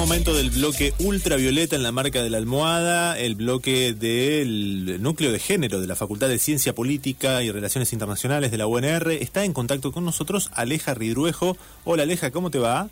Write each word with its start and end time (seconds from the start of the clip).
momento 0.00 0.32
del 0.32 0.48
bloque 0.48 0.94
ultravioleta 1.00 1.76
en 1.76 1.82
la 1.82 1.92
marca 1.92 2.22
de 2.22 2.30
la 2.30 2.38
almohada, 2.38 3.18
el 3.18 3.34
bloque 3.34 3.92
del 3.92 4.96
núcleo 5.02 5.30
de 5.30 5.38
género 5.38 5.78
de 5.78 5.86
la 5.86 5.94
Facultad 5.94 6.28
de 6.28 6.38
Ciencia 6.38 6.74
Política 6.74 7.42
y 7.42 7.50
Relaciones 7.50 7.92
Internacionales 7.92 8.50
de 8.50 8.56
la 8.56 8.66
UNR. 8.66 9.10
Está 9.10 9.44
en 9.44 9.52
contacto 9.52 9.92
con 9.92 10.06
nosotros 10.06 10.50
Aleja 10.54 10.94
Ridruejo. 10.94 11.54
Hola 11.84 12.04
Aleja, 12.04 12.30
¿cómo 12.30 12.50
te 12.50 12.58
va? 12.58 12.88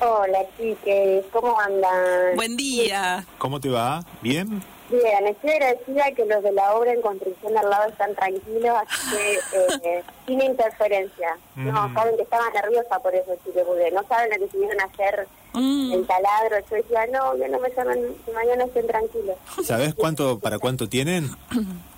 Hola 0.00 0.38
chiques, 0.56 1.24
¿cómo 1.32 1.60
andan? 1.60 2.36
Buen 2.36 2.56
día. 2.56 3.26
¿Cómo 3.38 3.58
te 3.58 3.68
va? 3.68 4.04
¿Bien? 4.22 4.62
Bien, 4.90 5.26
estoy 5.26 5.50
agradecida 5.50 6.10
que 6.16 6.24
los 6.26 6.42
de 6.42 6.52
la 6.52 6.74
obra 6.74 6.92
en 6.92 7.00
construcción 7.00 7.56
al 7.56 7.70
lado 7.70 7.88
están 7.90 8.14
tranquilos, 8.16 8.76
así 8.76 9.16
que 9.16 9.38
eh, 9.98 10.02
sin 10.26 10.40
interferencia. 10.42 11.36
No, 11.56 11.92
saben 11.94 12.16
que 12.16 12.22
estaba 12.22 12.50
nerviosa 12.50 12.98
por 12.98 13.14
eso, 13.14 13.36
chicos, 13.44 13.62
porque 13.66 13.90
no 13.92 14.02
saben 14.08 14.30
lo 14.30 14.38
que 14.46 14.52
tuvieron 14.52 14.80
a 14.80 14.84
hacer 14.84 15.26
Mm. 15.52 15.92
el 15.94 16.06
taladro. 16.06 16.58
Yo 16.70 16.76
decía, 16.76 17.06
no, 17.08 17.36
ya 17.36 17.48
no 17.48 17.58
me 17.58 17.70
llaman, 17.70 17.98
mañana 18.32 18.64
estén 18.64 18.86
tranquilos. 18.86 19.36
¿Sabes 19.64 19.96
cuánto 19.96 20.38
para 20.38 20.58
cuánto 20.60 20.88
tienen? 20.88 21.28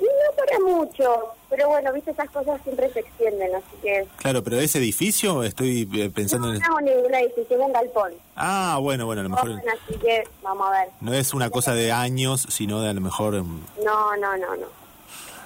No 0.00 0.36
para 0.36 0.58
mucho, 0.60 1.34
pero 1.50 1.68
bueno, 1.68 1.92
viste, 1.92 2.12
esas 2.12 2.30
cosas 2.30 2.60
siempre 2.62 2.90
se 2.92 3.00
extienden, 3.00 3.54
así 3.54 3.76
que... 3.82 4.06
Claro, 4.16 4.42
pero 4.42 4.58
ese 4.60 4.78
edificio 4.78 5.42
estoy 5.42 5.88
eh, 5.94 6.10
pensando 6.14 6.46
No, 6.48 6.54
en... 6.54 6.60
no, 6.60 6.80
ninguna 6.80 7.18
decisión, 7.18 7.60
un 7.60 7.72
galpón. 7.72 8.12
Ah, 8.36 8.78
bueno, 8.80 9.04
bueno, 9.06 9.20
a 9.20 9.24
lo 9.24 9.30
mejor 9.30 9.50
así 9.52 9.98
que 9.98 10.24
vamos 10.42 10.66
a 10.68 10.70
ver. 10.70 10.88
no 11.00 11.12
es 11.12 11.34
una 11.34 11.50
cosa 11.50 11.74
de 11.74 11.92
años, 11.92 12.46
sino 12.48 12.80
de 12.80 12.88
a 12.90 12.92
lo 12.94 13.00
mejor... 13.00 13.34
mm, 13.42 13.60
No, 13.84 14.16
no, 14.16 14.36
no, 14.36 14.56
no. 14.56 14.79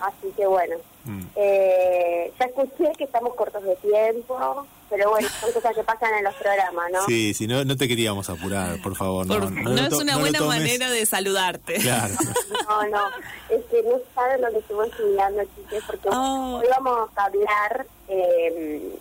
Así 0.06 0.32
que 0.36 0.46
bueno. 0.46 0.76
Mm. 1.04 1.22
Eh, 1.36 2.32
ya 2.38 2.46
escuché 2.46 2.92
que 2.96 3.04
estamos 3.04 3.34
cortos 3.34 3.62
de 3.62 3.76
tiempo, 3.76 4.66
pero 4.88 5.10
bueno, 5.10 5.28
son 5.40 5.52
cosas 5.52 5.74
que 5.74 5.82
pasan 5.84 6.14
en 6.14 6.24
los 6.24 6.34
programas, 6.34 6.90
¿no? 6.92 7.04
Sí, 7.04 7.34
si 7.34 7.46
no, 7.46 7.62
no 7.64 7.76
te 7.76 7.86
queríamos 7.88 8.30
apurar, 8.30 8.80
por 8.82 8.96
favor. 8.96 9.26
Por- 9.26 9.50
no, 9.52 9.62
no, 9.62 9.70
lo 9.70 9.80
es 9.86 9.92
una 9.92 10.14
no 10.14 10.20
buena 10.20 10.40
manera 10.40 10.90
de 10.90 11.04
saludarte. 11.06 11.74
Claro. 11.74 12.14
No, 12.66 12.88
no, 12.88 13.06
es 13.50 13.62
que 13.66 13.82
no 13.82 13.98
saben 14.14 14.40
lo 14.40 14.50
que 14.50 14.58
estuvo 14.58 14.82
estudiando, 14.84 15.42
chicos, 15.42 15.84
porque 15.86 16.08
Oh. 16.10 16.60
hoy 16.62 16.66
vamos 16.70 17.10
a 17.16 17.24
hablar 17.26 17.86
eh, 18.08 18.96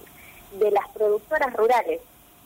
de 0.60 0.72
las 0.72 0.88
productoras 0.90 1.54
rurales. 1.54 2.02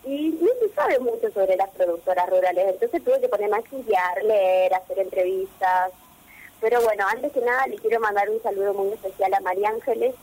Y 0.05 0.29
no 0.39 0.47
se 0.61 0.73
sabe 0.75 0.99
mucho 0.99 1.29
sobre 1.33 1.57
las 1.57 1.69
productoras 1.71 2.29
rurales, 2.29 2.65
entonces 2.69 3.03
tuve 3.03 3.19
que 3.19 3.27
ponerme 3.27 3.57
a 3.57 3.59
estudiar, 3.59 4.23
leer, 4.23 4.73
hacer 4.75 4.99
entrevistas. 4.99 5.91
Pero 6.59 6.81
bueno, 6.81 7.05
antes 7.07 7.31
que 7.31 7.41
nada 7.41 7.67
le 7.67 7.77
quiero 7.77 7.99
mandar 7.99 8.29
un 8.29 8.41
saludo 8.41 8.73
muy 8.73 8.89
especial 8.93 9.33
a 9.33 9.39
María 9.41 9.69
Ángeles, 9.69 10.15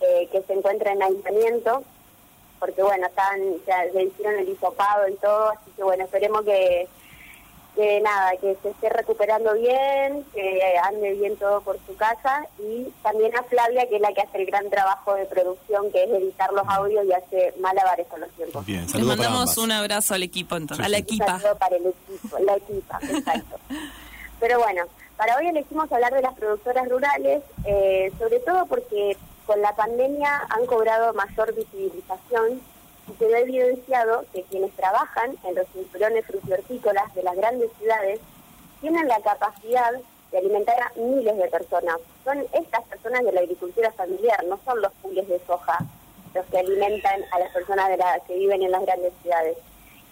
eh, 0.00 0.28
que 0.32 0.42
se 0.42 0.52
encuentra 0.52 0.92
en 0.92 1.02
aislamiento, 1.02 1.82
porque 2.58 2.82
bueno, 2.82 3.06
están, 3.06 3.38
ya 3.66 3.84
le 3.94 4.04
hicieron 4.04 4.38
el 4.40 4.48
hisopado 4.48 5.08
y 5.08 5.14
todo, 5.14 5.50
así 5.50 5.70
que 5.76 5.82
bueno, 5.84 6.04
esperemos 6.04 6.42
que, 6.44 6.88
que 7.76 8.00
nada, 8.00 8.32
que 8.40 8.56
se 8.62 8.70
esté 8.70 8.88
recuperando 8.88 9.52
bien, 9.54 10.24
que 10.34 10.76
ande 10.82 11.12
bien 11.14 11.36
todo 11.36 11.60
por 11.60 11.78
su 11.86 11.94
casa 11.96 12.46
y 12.58 12.84
también 13.02 13.36
a 13.36 13.42
Flavia, 13.44 13.86
que 13.88 13.96
es 13.96 14.00
la 14.02 14.12
que 14.12 14.22
hace 14.22 14.38
el 14.38 14.46
gran 14.46 14.68
trabajo 14.70 15.14
de 15.14 15.26
producción, 15.26 15.92
que 15.92 16.02
es 16.04 16.10
editar 16.10 16.52
los 16.52 16.66
audios 16.66 17.04
y 17.06 17.12
hace 17.12 17.54
malabares 17.60 18.06
con 18.08 18.20
los 18.20 18.30
tiempos. 18.30 18.64
Bien, 18.66 18.86
Les 18.92 19.04
mandamos 19.04 19.56
un 19.58 19.70
abrazo 19.70 20.14
al 20.14 20.22
equipo, 20.24 20.56
entonces, 20.56 20.84
Sí, 20.84 20.86
a 20.86 20.88
la 20.88 20.96
sí. 20.98 21.02
Un 21.02 21.14
equipa. 21.14 21.38
saludo 21.38 21.58
para 21.58 21.76
el 21.76 21.86
equipo, 21.86 22.38
la 22.40 22.56
equipa, 22.56 22.98
exacto. 23.02 23.58
Pero 24.40 24.58
bueno, 24.58 24.82
para 25.16 25.36
hoy 25.36 25.48
elegimos 25.48 25.90
hablar 25.90 26.12
de 26.12 26.22
las 26.22 26.34
productoras 26.34 26.88
rurales, 26.88 27.42
eh, 27.64 28.12
sobre 28.18 28.38
todo 28.40 28.66
porque 28.66 29.16
con 29.46 29.60
la 29.62 29.74
pandemia 29.74 30.46
han 30.50 30.66
cobrado 30.66 31.14
mayor 31.14 31.54
visibilización 31.54 32.60
y 33.08 33.16
se 33.18 33.26
ve 33.26 33.40
evidenciado 33.40 34.24
que 34.32 34.42
quienes 34.44 34.72
trabajan 34.72 35.36
en 35.44 35.54
los 35.54 35.66
cinturones 35.68 36.26
frutihortícolas 36.26 37.14
de 37.14 37.22
las 37.22 37.36
grandes 37.36 37.70
ciudades 37.78 38.20
tienen 38.80 39.08
la 39.08 39.20
capacidad 39.20 39.92
de 40.32 40.38
alimentar 40.38 40.76
a 40.80 40.92
miles 40.96 41.36
de 41.36 41.48
personas. 41.48 41.96
Son 42.24 42.44
estas 42.52 42.84
personas 42.84 43.24
de 43.24 43.32
la 43.32 43.40
agricultura 43.40 43.92
familiar, 43.92 44.44
no 44.44 44.58
son 44.64 44.82
los 44.82 44.92
pules 44.94 45.26
de 45.28 45.40
soja 45.46 45.78
los 46.34 46.44
que 46.46 46.58
alimentan 46.58 47.22
a 47.32 47.38
las 47.38 47.50
personas 47.52 47.88
que 48.26 48.34
viven 48.34 48.62
en 48.62 48.70
las 48.70 48.82
grandes 48.82 49.12
ciudades. 49.22 49.56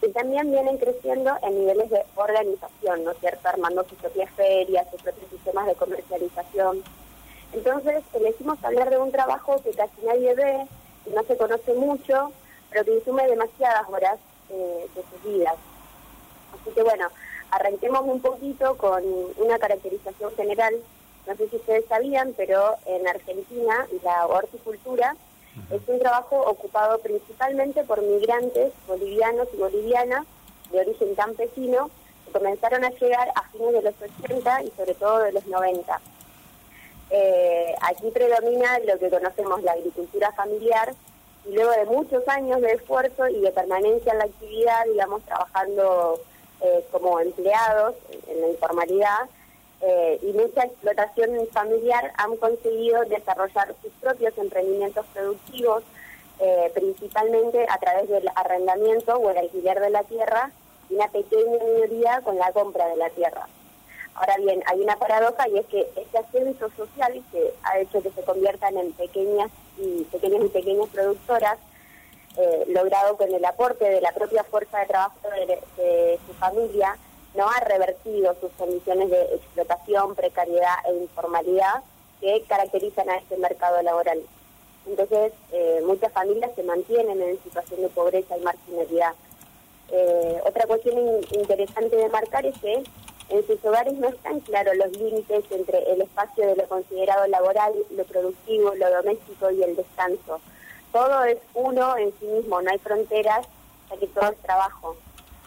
Y 0.07 0.11
también 0.13 0.51
vienen 0.51 0.77
creciendo 0.77 1.33
en 1.43 1.59
niveles 1.59 1.89
de 1.89 2.05
organización, 2.17 3.05
¿no 3.05 3.13
es 3.13 3.19
cierto? 3.21 3.49
Armando 3.49 3.85
sus 3.85 3.99
propias 3.99 4.31
ferias, 4.33 4.87
sus 4.91 5.01
propios 5.01 5.31
sistemas 5.31 5.67
de 5.67 5.75
comercialización. 5.75 6.83
Entonces, 7.53 8.03
elegimos 8.13 8.63
hablar 8.63 8.91
de 8.91 8.99
un 8.99 9.13
trabajo 9.13 9.63
que 9.63 9.71
casi 9.71 10.03
nadie 10.05 10.35
ve, 10.35 10.67
que 11.05 11.11
no 11.11 11.23
se 11.23 11.37
conoce 11.37 11.73
mucho, 11.75 12.33
pero 12.71 12.85
que 12.85 12.93
consume 12.97 13.27
demasiadas 13.29 13.89
horas 13.89 14.19
eh, 14.51 14.87
de 14.95 15.03
sus 15.03 15.33
vidas. 15.33 15.55
Así 16.53 16.71
que 16.75 16.83
bueno, 16.83 17.09
arranquemos 17.51 18.03
un 18.05 18.21
poquito 18.21 18.77
con 18.77 19.03
una 19.39 19.59
caracterización 19.59 20.35
general. 20.37 20.75
No 21.27 21.37
sé 21.37 21.49
si 21.49 21.57
ustedes 21.57 21.87
sabían, 21.87 22.35
pero 22.37 22.75
en 22.87 23.07
Argentina 23.07 23.87
la 24.03 24.27
horticultura 24.27 25.17
es 25.71 25.81
un 25.87 25.99
trabajo 25.99 26.37
ocupado 26.41 26.99
principalmente 26.99 27.85
por 27.85 28.03
migrantes 28.03 28.73
bolivianos 28.87 29.49
y 29.53 29.57
bolivianas 29.57 30.27
de 30.71 30.81
origen 30.81 31.15
campesino 31.15 31.91
que 32.27 32.33
comenzaron 32.33 32.85
a 32.85 32.91
llegar 32.91 33.31
a 33.35 33.43
fines 33.51 33.73
de 33.73 33.83
los 33.83 33.95
80 34.01 34.63
y 34.65 34.71
sobre 34.77 34.95
todo 34.95 35.19
de 35.21 35.33
los 35.33 35.47
90. 35.47 36.01
Eh, 37.11 37.75
aquí 37.83 38.11
predomina 38.11 38.79
lo 38.81 38.99
que 38.99 39.11
conocemos 39.11 39.63
la 39.63 39.73
agricultura 39.73 40.33
familiar 40.33 40.95
y 41.47 41.53
luego 41.53 41.71
de 41.71 41.85
muchos 41.85 42.27
años 42.29 42.61
de 42.61 42.73
esfuerzo 42.73 43.29
y 43.29 43.41
de 43.41 43.53
permanencia 43.53 44.13
en 44.13 44.19
la 44.19 44.25
actividad, 44.25 44.85
digamos, 44.87 45.23
trabajando 45.23 46.21
eh, 46.63 46.85
como 46.91 47.21
empleados 47.21 47.95
en 48.27 48.41
la 48.41 48.49
informalidad 48.49 49.29
eh, 49.87 50.19
y 50.23 50.33
mucha 50.33 50.65
explotación 50.65 51.47
familiar 51.53 52.11
han 52.17 52.37
conseguido 52.37 53.05
desarrollar 53.05 53.75
sus 53.83 53.93
propios 54.01 54.33
emprendimientos 54.39 55.05
productivos, 55.13 55.83
eh, 56.41 56.71
principalmente 56.73 57.67
a 57.69 57.77
través 57.79 58.09
del 58.09 58.27
arrendamiento 58.35 59.17
o 59.17 59.31
el 59.31 59.37
alquiler 59.37 59.81
de 59.81 59.91
la 59.91 60.03
tierra 60.05 60.51
y 60.89 60.95
una 60.95 61.09
pequeña 61.09 61.63
minoría 61.63 62.23
con 62.23 62.39
la 62.39 62.51
compra 62.53 62.87
de 62.89 62.97
la 62.97 63.11
tierra. 63.11 63.47
Ahora 64.15 64.37
bien, 64.39 64.63
hay 64.67 64.81
una 64.81 64.97
paradoja 64.97 65.49
y 65.49 65.59
es 65.59 65.67
que 65.67 65.87
este 65.97 66.19
ascenso 66.19 66.71
social 66.77 67.23
que 67.31 67.53
ha 67.65 67.79
hecho 67.79 68.03
que 68.03 68.11
se 68.11 68.23
conviertan 68.23 68.79
en 68.79 68.93
pequeñas 68.93 69.51
y 69.77 70.05
pequeñas 70.05 70.45
y 70.47 70.49
pequeñas 70.49 70.89
productoras, 70.89 71.59
eh, 72.39 72.65
logrado 72.69 73.19
con 73.19 73.33
el 73.35 73.45
aporte 73.45 73.85
de 73.85 74.01
la 74.01 74.13
propia 74.13 74.45
fuerza 74.45 74.79
de 74.79 74.87
trabajo 74.87 75.19
de, 75.29 75.59
de 75.77 76.19
su 76.27 76.33
familia, 76.35 76.97
no 77.35 77.49
ha 77.49 77.61
revertido 77.61 78.35
sus 78.41 78.51
condiciones 78.53 79.11
de 79.11 79.23
explotación, 79.35 80.15
precariedad 80.15 80.77
e 80.89 80.95
informalidad 80.97 81.83
que 82.21 82.43
caracterizan 82.49 83.11
a 83.11 83.17
este 83.17 83.37
mercado 83.37 83.83
laboral. 83.83 84.21
Entonces, 84.87 85.33
eh, 85.53 85.83
muchas 85.85 86.13
familias 86.13 86.51
se 86.55 86.63
mantienen 86.63 87.21
en 87.23 87.43
situación 87.43 87.81
de 87.83 87.89
pobreza 87.89 88.37
y 88.37 88.41
marginalidad. 88.43 89.15
Eh, 89.91 90.41
otra 90.47 90.67
cuestión 90.67 90.99
in- 90.99 91.27
interesante 91.41 91.97
de 91.97 92.09
marcar 92.09 92.47
es 92.47 92.57
que 92.59 92.85
en 93.31 93.47
sus 93.47 93.65
hogares 93.65 93.95
no 93.95 94.09
están 94.09 94.41
claros 94.41 94.77
los 94.77 94.93
límites 94.97 95.45
entre 95.51 95.91
el 95.93 96.03
espacio 96.03 96.47
de 96.47 96.57
lo 96.57 96.69
considerado 96.69 97.27
laboral, 97.27 97.73
lo 97.91 98.05
productivo, 98.05 98.75
lo 98.75 98.91
doméstico 98.91 99.51
y 99.51 99.63
el 99.63 99.75
descanso. 99.77 100.41
Todo 100.93 101.25
es 101.25 101.39
uno 101.55 101.97
en 101.97 102.13
sí 102.21 102.27
mismo, 102.27 102.61
no 102.61 102.71
hay 102.71 102.79
fronteras, 102.79 103.47
ya 103.91 103.97
que 103.97 104.07
todo 104.09 104.31
es 104.31 104.39
trabajo. 104.39 104.97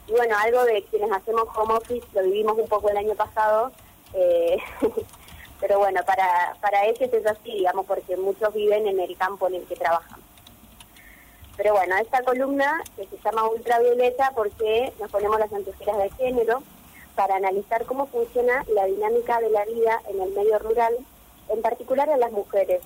Y 0.08 0.12
bueno, 0.12 0.36
algo 0.42 0.64
de 0.64 0.84
quienes 0.84 1.12
hacemos 1.12 1.48
home 1.56 1.74
office, 1.76 2.08
lo 2.14 2.24
vivimos 2.24 2.58
un 2.58 2.68
poco 2.68 2.90
el 2.90 2.98
año 2.98 3.14
pasado, 3.16 3.72
eh, 4.14 4.58
pero 5.60 5.80
bueno, 5.80 6.02
para, 6.06 6.56
para 6.62 6.86
ellos 6.86 7.12
es 7.12 7.26
así, 7.26 7.52
digamos, 7.52 7.86
porque 7.86 8.16
muchos 8.16 8.54
viven 8.54 8.88
en 8.88 9.00
el 9.00 9.18
campo 9.18 9.48
en 9.48 9.56
el 9.56 9.66
que 9.66 9.76
trabajan. 9.76 10.20
Pero 11.58 11.74
bueno, 11.74 11.98
esta 11.98 12.22
columna 12.24 12.82
que 12.96 13.06
se 13.08 13.18
llama 13.18 13.50
ultravioleta 13.50 14.32
porque 14.36 14.94
nos 15.00 15.12
ponemos 15.12 15.40
las 15.40 15.52
anteojeras 15.52 15.98
de 15.98 16.10
género 16.12 16.62
para 17.16 17.36
analizar 17.36 17.86
cómo 17.86 18.06
funciona 18.06 18.64
la 18.74 18.86
dinámica 18.86 19.42
de 19.42 19.50
la 19.50 19.66
vida 19.66 20.02
en 20.08 20.22
el 20.22 20.30
medio 20.32 20.60
rural, 20.60 20.94
en 21.50 21.62
particular 21.62 22.10
a 22.12 22.18
las 22.18 22.32
mujeres. 22.32 22.82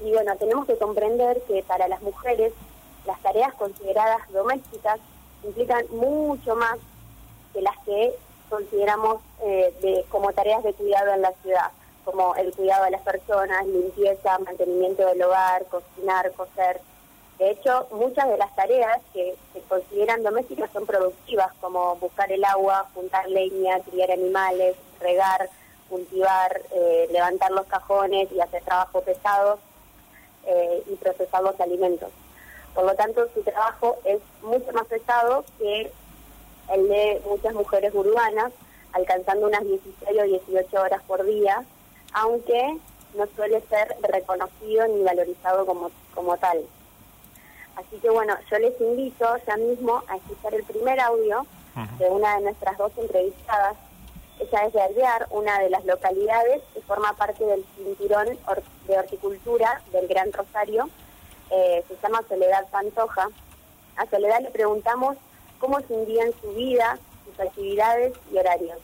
Y 0.00 0.10
bueno, 0.10 0.36
tenemos 0.36 0.66
que 0.66 0.76
comprender 0.76 1.40
que 1.46 1.62
para 1.62 1.86
las 1.86 2.02
mujeres 2.02 2.52
las 3.06 3.20
tareas 3.22 3.54
consideradas 3.54 4.28
domésticas 4.32 4.98
implican 5.44 5.86
mucho 5.90 6.56
más 6.56 6.78
que 7.52 7.62
las 7.62 7.76
que 7.84 8.14
consideramos 8.48 9.20
eh, 9.42 10.04
como 10.10 10.32
tareas 10.32 10.62
de 10.62 10.74
cuidado 10.74 11.12
en 11.12 11.22
la 11.22 11.32
ciudad, 11.42 11.70
como 12.04 12.34
el 12.36 12.52
cuidado 12.52 12.84
de 12.84 12.90
las 12.92 13.02
personas, 13.02 13.66
limpieza, 13.66 14.38
mantenimiento 14.38 15.06
del 15.06 15.22
hogar, 15.22 15.64
cocinar, 15.66 16.32
coser. 16.32 16.80
De 17.38 17.50
hecho, 17.50 17.88
muchas 17.90 18.28
de 18.28 18.36
las 18.36 18.54
tareas 18.54 19.00
que 19.12 19.34
se 19.52 19.60
consideran 19.62 20.22
domésticas 20.22 20.70
son 20.72 20.86
productivas, 20.86 21.52
como 21.60 21.96
buscar 21.96 22.30
el 22.30 22.44
agua, 22.44 22.86
juntar 22.94 23.28
leña, 23.28 23.80
criar 23.80 24.12
animales, 24.12 24.76
regar, 25.00 25.48
cultivar, 25.88 26.62
eh, 26.70 27.08
levantar 27.10 27.50
los 27.50 27.66
cajones 27.66 28.30
y 28.30 28.40
hacer 28.40 28.62
trabajo 28.62 29.00
pesado 29.00 29.58
eh, 30.46 30.82
y 30.86 30.94
procesar 30.96 31.42
los 31.42 31.58
alimentos. 31.60 32.10
Por 32.74 32.84
lo 32.84 32.94
tanto, 32.94 33.28
su 33.34 33.42
trabajo 33.42 33.96
es 34.04 34.20
mucho 34.42 34.72
más 34.72 34.84
pesado 34.86 35.44
que 35.58 35.92
el 36.72 36.88
de 36.88 37.22
muchas 37.26 37.54
mujeres 37.54 37.94
urbanas, 37.94 38.52
alcanzando 38.92 39.46
unas 39.46 39.62
16 39.64 40.18
o 40.18 40.22
18 40.22 40.80
horas 40.80 41.02
por 41.06 41.24
día, 41.24 41.64
aunque 42.12 42.78
no 43.14 43.26
suele 43.36 43.60
ser 43.68 43.96
reconocido 44.02 44.86
ni 44.88 45.02
valorizado 45.02 45.66
como, 45.66 45.90
como 46.14 46.36
tal. 46.36 46.64
Así 47.76 47.96
que 47.98 48.10
bueno, 48.10 48.34
yo 48.50 48.58
les 48.58 48.80
invito 48.80 49.26
ya 49.46 49.56
mismo 49.56 50.02
a 50.08 50.16
escuchar 50.16 50.54
el 50.54 50.64
primer 50.64 51.00
audio 51.00 51.46
de 51.98 52.08
una 52.08 52.36
de 52.36 52.42
nuestras 52.42 52.78
dos 52.78 52.92
entrevistadas. 52.96 53.76
Ella 54.38 54.66
es 54.66 54.72
de 54.72 54.82
Alvear, 54.82 55.26
una 55.30 55.58
de 55.60 55.70
las 55.70 55.84
localidades 55.84 56.62
que 56.72 56.80
forma 56.82 57.12
parte 57.14 57.44
del 57.44 57.64
cinturón 57.76 58.38
de 58.86 58.98
horticultura 58.98 59.82
del 59.92 60.06
Gran 60.06 60.32
Rosario. 60.32 60.88
Eh, 61.54 61.84
se 61.88 61.96
llama 62.02 62.20
Soledad 62.28 62.68
Pantoja. 62.70 63.28
A 63.96 64.06
Soledad 64.10 64.40
le 64.42 64.50
preguntamos 64.50 65.16
cómo 65.58 65.78
se 65.80 65.94
en 65.94 66.32
su 66.40 66.52
vida, 66.54 66.98
sus 67.24 67.38
actividades 67.40 68.12
y 68.32 68.38
horarios. 68.38 68.78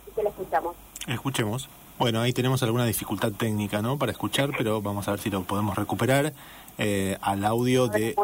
Así 0.00 0.10
que 0.14 0.22
la 0.22 0.30
escuchamos. 0.30 0.74
Escuchemos. 1.06 1.68
Bueno, 1.98 2.20
ahí 2.20 2.32
tenemos 2.32 2.62
alguna 2.62 2.84
dificultad 2.84 3.32
técnica, 3.32 3.80
¿no? 3.80 3.96
Para 3.98 4.12
escuchar, 4.12 4.50
pero 4.56 4.82
vamos 4.82 5.08
a 5.08 5.12
ver 5.12 5.20
si 5.20 5.30
lo 5.30 5.44
podemos 5.44 5.76
recuperar 5.76 6.34
eh, 6.76 7.16
al 7.22 7.42
audio 7.44 7.88
de... 7.88 8.14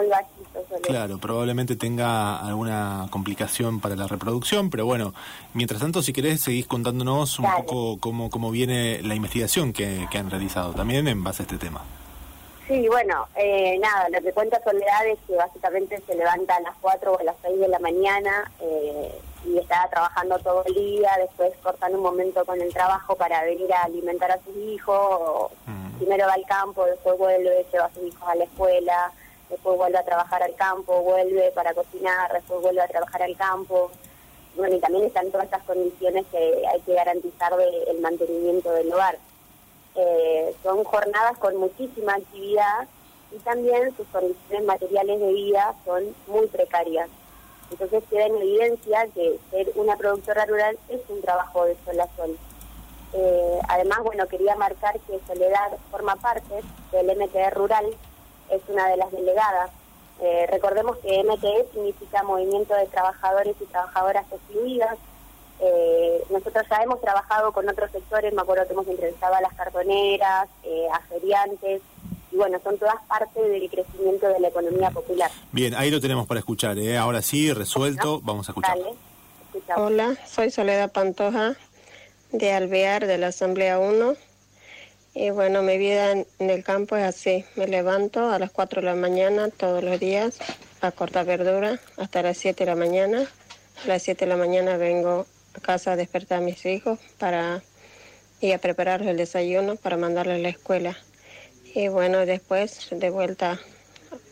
claro, 0.82 1.16
probablemente 1.16 1.74
tenga 1.76 2.36
alguna 2.36 3.06
complicación 3.10 3.80
para 3.80 3.96
la 3.96 4.06
reproducción, 4.06 4.68
pero 4.68 4.84
bueno, 4.84 5.14
mientras 5.54 5.80
tanto, 5.80 6.02
si 6.02 6.12
querés, 6.12 6.42
seguís 6.42 6.66
contándonos 6.66 7.38
un 7.38 7.46
poco 7.56 7.98
cómo, 7.98 8.28
cómo 8.28 8.50
viene 8.50 9.00
la 9.02 9.14
investigación 9.14 9.72
que, 9.72 10.06
han 10.12 10.30
realizado 10.30 10.74
también 10.74 11.08
en 11.08 11.24
base 11.24 11.42
a 11.42 11.44
este 11.44 11.56
tema. 11.56 11.80
Sí, 12.72 12.88
bueno, 12.88 13.28
eh, 13.36 13.78
nada, 13.80 14.08
lo 14.08 14.22
que 14.22 14.32
cuenta 14.32 14.58
Soledad 14.64 15.06
es 15.06 15.18
que 15.26 15.36
básicamente 15.36 16.02
se 16.06 16.14
levanta 16.14 16.56
a 16.56 16.60
las 16.60 16.74
4 16.80 17.12
o 17.12 17.18
a 17.18 17.22
las 17.22 17.36
6 17.42 17.60
de 17.60 17.68
la 17.68 17.78
mañana 17.80 18.50
eh, 18.60 19.12
y 19.44 19.58
está 19.58 19.86
trabajando 19.90 20.38
todo 20.38 20.64
el 20.64 20.74
día, 20.74 21.10
después 21.18 21.52
cortan 21.62 21.94
un 21.94 22.00
momento 22.00 22.46
con 22.46 22.58
el 22.62 22.72
trabajo 22.72 23.14
para 23.14 23.44
venir 23.44 23.70
a 23.74 23.82
alimentar 23.82 24.30
a 24.30 24.38
sus 24.38 24.56
hijos, 24.56 25.52
mm. 25.66 25.98
primero 25.98 26.26
va 26.26 26.32
al 26.32 26.46
campo, 26.46 26.86
después 26.86 27.18
vuelve, 27.18 27.66
lleva 27.70 27.84
a 27.84 27.92
sus 27.92 28.04
hijos 28.04 28.26
a 28.26 28.36
la 28.36 28.44
escuela, 28.44 29.12
después 29.50 29.76
vuelve 29.76 29.98
a 29.98 30.04
trabajar 30.04 30.42
al 30.42 30.54
campo, 30.54 31.02
vuelve 31.02 31.50
para 31.50 31.74
cocinar, 31.74 32.32
después 32.32 32.62
vuelve 32.62 32.80
a 32.80 32.88
trabajar 32.88 33.22
al 33.22 33.36
campo. 33.36 33.90
Bueno, 34.56 34.76
y 34.76 34.80
también 34.80 35.04
están 35.04 35.30
todas 35.30 35.44
estas 35.44 35.64
condiciones 35.64 36.24
que 36.32 36.62
hay 36.72 36.80
que 36.80 36.94
garantizar 36.94 37.54
del 37.54 38.00
mantenimiento 38.00 38.72
del 38.72 38.90
hogar. 38.90 39.18
Son 40.62 40.84
jornadas 40.84 41.36
con 41.38 41.56
muchísima 41.56 42.14
actividad 42.14 42.88
y 43.30 43.38
también 43.40 43.94
sus 43.96 44.06
condiciones 44.08 44.64
materiales 44.64 45.20
de 45.20 45.32
vida 45.32 45.74
son 45.84 46.14
muy 46.26 46.46
precarias. 46.46 47.08
Entonces 47.70 48.04
queda 48.10 48.26
en 48.26 48.36
evidencia 48.36 49.06
que 49.14 49.38
ser 49.50 49.72
una 49.76 49.96
productora 49.96 50.44
rural 50.44 50.78
es 50.88 51.00
un 51.08 51.22
trabajo 51.22 51.64
de 51.64 51.76
sol 51.84 52.00
a 52.00 52.08
sol. 52.16 52.38
Eh, 53.14 53.60
además, 53.68 54.00
bueno, 54.04 54.26
quería 54.26 54.56
marcar 54.56 54.98
que 55.00 55.20
Soledad 55.26 55.72
forma 55.90 56.16
parte 56.16 56.62
del 56.92 57.16
MTE 57.16 57.50
Rural, 57.50 57.86
es 58.50 58.60
una 58.68 58.88
de 58.88 58.96
las 58.96 59.10
delegadas. 59.10 59.70
Eh, 60.20 60.46
recordemos 60.50 60.98
que 60.98 61.24
MTE 61.24 61.66
significa 61.72 62.22
Movimiento 62.22 62.74
de 62.74 62.86
Trabajadores 62.86 63.56
y 63.60 63.64
Trabajadoras 63.66 64.26
Excluidas. 64.30 64.98
Eh, 65.64 66.24
nosotros 66.28 66.66
ya 66.68 66.82
hemos 66.82 67.00
trabajado 67.00 67.52
con 67.52 67.68
otros 67.68 67.90
sectores, 67.92 68.34
me 68.34 68.42
acuerdo 68.42 68.66
que 68.66 68.72
hemos 68.72 68.88
entrevistado 68.88 69.34
a 69.36 69.40
las 69.40 69.54
cartoneras, 69.54 70.48
a 70.92 71.00
feriantes, 71.08 71.80
y 72.32 72.36
bueno, 72.36 72.58
son 72.64 72.78
todas 72.78 72.96
parte 73.06 73.40
del 73.40 73.70
crecimiento 73.70 74.26
de 74.28 74.40
la 74.40 74.48
economía 74.48 74.90
popular. 74.90 75.30
Bien, 75.52 75.74
ahí 75.74 75.90
lo 75.90 76.00
tenemos 76.00 76.26
para 76.26 76.40
escuchar, 76.40 76.78
¿eh? 76.78 76.96
ahora 76.96 77.22
sí, 77.22 77.52
resuelto, 77.52 78.20
vamos 78.22 78.48
a 78.48 78.52
escuchar. 78.52 78.78
Hola, 79.76 80.16
soy 80.26 80.50
Soledad 80.50 80.90
Pantoja 80.90 81.56
de 82.32 82.52
Alvear, 82.52 83.06
de 83.06 83.18
la 83.18 83.28
Asamblea 83.28 83.78
1. 83.78 84.14
Y 85.14 85.30
bueno, 85.30 85.62
mi 85.62 85.76
vida 85.76 86.12
en, 86.12 86.26
el 86.38 86.64
campo 86.64 86.96
es 86.96 87.04
así. 87.04 87.44
Me 87.56 87.66
levanto 87.68 88.30
a 88.30 88.38
las 88.38 88.50
4 88.50 88.80
de 88.80 88.86
la 88.86 88.94
mañana 88.94 89.50
todos 89.50 89.84
los 89.84 90.00
días 90.00 90.38
a 90.80 90.90
cortar 90.90 91.26
verdura 91.26 91.78
hasta 91.98 92.22
las 92.22 92.38
7 92.38 92.64
de 92.64 92.70
la 92.70 92.76
mañana. 92.76 93.26
A 93.84 93.88
las 93.88 94.02
7 94.02 94.24
de 94.24 94.28
la 94.30 94.38
mañana 94.38 94.78
vengo 94.78 95.26
casa 95.60 95.92
a 95.92 95.96
despertar 95.96 96.38
a 96.38 96.40
mis 96.40 96.64
hijos 96.66 96.98
para 97.18 97.62
ir 98.40 98.54
a 98.54 98.58
prepararles 98.58 99.08
el 99.08 99.16
desayuno 99.16 99.76
para 99.76 99.96
mandarles 99.96 100.36
a 100.36 100.42
la 100.42 100.48
escuela. 100.48 100.96
Y 101.74 101.88
bueno, 101.88 102.26
después 102.26 102.88
de 102.90 103.10
vuelta, 103.10 103.60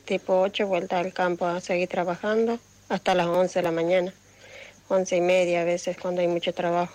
tipo 0.05 0.41
8, 0.41 0.67
vuelta 0.67 0.99
al 0.99 1.13
campo 1.13 1.47
a 1.47 1.61
seguir 1.61 1.89
trabajando 1.89 2.59
hasta 2.89 3.15
las 3.15 3.29
11 3.29 3.61
de 3.61 3.63
la 3.63 3.71
mañana, 3.71 4.15
11 4.89 5.17
y 5.17 5.21
media 5.21 5.63
a 5.63 5.65
veces 5.65 5.97
cuando 5.97 6.21
hay 6.21 6.29
mucho 6.29 6.53
trabajo. 6.53 6.95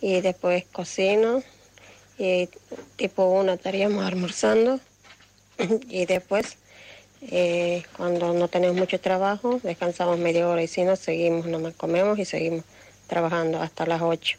Y 0.00 0.20
después 0.20 0.64
cocino 0.72 1.42
y 2.18 2.48
tipo 2.96 3.26
1 3.26 3.52
estaríamos 3.52 4.04
almorzando 4.04 4.80
y 5.88 6.06
después 6.06 6.56
eh, 7.20 7.82
cuando 7.96 8.32
no 8.32 8.48
tenemos 8.48 8.76
mucho 8.76 9.00
trabajo 9.00 9.60
descansamos 9.62 10.18
media 10.18 10.48
hora 10.48 10.62
y 10.62 10.68
si 10.68 10.84
no 10.84 10.96
seguimos, 10.96 11.46
nomás 11.46 11.74
comemos 11.74 12.18
y 12.18 12.24
seguimos 12.24 12.64
trabajando 13.08 13.60
hasta 13.60 13.86
las 13.86 14.02
8. 14.02 14.38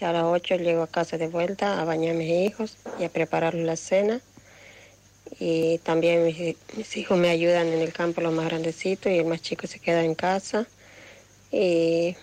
Y 0.00 0.04
a 0.04 0.12
las 0.12 0.24
8 0.24 0.56
llego 0.56 0.82
a 0.82 0.86
casa 0.86 1.18
de 1.18 1.26
vuelta 1.26 1.80
a 1.80 1.84
bañar 1.84 2.14
a 2.14 2.18
mis 2.18 2.30
hijos 2.30 2.76
y 3.00 3.04
a 3.04 3.08
preparar 3.08 3.54
la 3.54 3.76
cena 3.76 4.20
y 5.38 5.78
también 5.78 6.24
mis, 6.24 6.96
hijos 6.96 7.18
me 7.18 7.30
ayudan 7.30 7.68
en 7.68 7.80
el 7.80 7.92
campo, 7.92 8.20
los 8.20 8.32
más 8.32 8.46
grandecitos, 8.46 9.10
y 9.10 9.18
el 9.18 9.24
más 9.24 9.42
chico 9.42 9.66
se 9.66 9.78
queda 9.78 10.04
en 10.04 10.14
casa. 10.14 10.66
Y, 11.50 12.16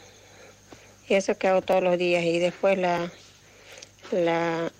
eso 1.09 1.35
que 1.37 1.47
hago 1.47 1.63
todos 1.63 1.83
los 1.83 1.97
días. 1.97 2.23
Y 2.23 2.37
después 2.37 2.77
la, 2.77 3.11
la, 4.11 4.71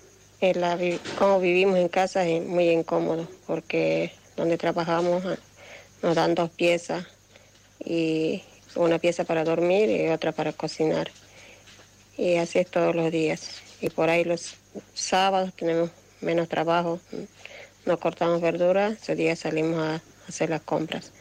cómo 1.18 1.40
vivimos 1.40 1.76
en 1.78 1.88
casa 1.88 2.24
es 2.24 2.44
muy 2.44 2.70
incómodo, 2.70 3.28
porque 3.46 4.12
donde 4.36 4.56
trabajamos 4.56 5.24
nos 6.02 6.14
dan 6.14 6.34
dos 6.34 6.50
piezas, 6.50 7.04
y 7.84 8.42
una 8.76 8.98
pieza 8.98 9.24
para 9.24 9.44
dormir 9.44 9.90
y 9.90 10.08
otra 10.08 10.32
para 10.32 10.52
cocinar. 10.52 11.10
Y 12.16 12.36
así 12.36 12.58
es 12.58 12.70
todos 12.70 12.94
los 12.94 13.10
días. 13.10 13.60
Y 13.80 13.90
por 13.90 14.10
ahí 14.10 14.24
los 14.24 14.56
sábados 14.94 15.52
tenemos 15.54 15.90
menos 16.20 16.48
trabajo 16.48 17.00
no 17.86 17.98
cortamos 17.98 18.40
verduras, 18.40 18.92
ese 18.92 19.14
día 19.14 19.36
salimos 19.36 19.78
a 19.78 20.00
hacer 20.28 20.50
las 20.50 20.62
compras 20.62 21.12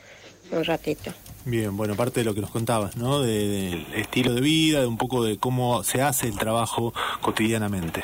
un 0.51 0.63
ratito. 0.63 1.11
Bien, 1.45 1.75
bueno, 1.77 1.95
parte 1.95 2.21
de 2.21 2.25
lo 2.25 2.33
que 2.33 2.41
nos 2.41 2.49
contabas, 2.49 2.97
¿no? 2.97 3.21
del 3.21 3.85
estilo 3.93 4.33
de 4.33 4.41
vida, 4.41 4.81
de 4.81 4.87
un 4.87 4.97
poco 4.97 5.23
de 5.23 5.37
cómo 5.37 5.83
se 5.83 6.01
hace 6.01 6.27
el 6.27 6.37
trabajo 6.37 6.91
cotidianamente. 7.21 8.03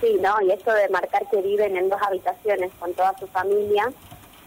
Sí, 0.00 0.18
¿no? 0.20 0.34
Y 0.46 0.52
esto 0.52 0.70
de 0.72 0.88
marcar 0.90 1.26
que 1.30 1.40
viven 1.40 1.76
en 1.76 1.88
dos 1.88 1.98
habitaciones 2.06 2.70
con 2.78 2.92
toda 2.92 3.18
su 3.18 3.26
familia, 3.28 3.90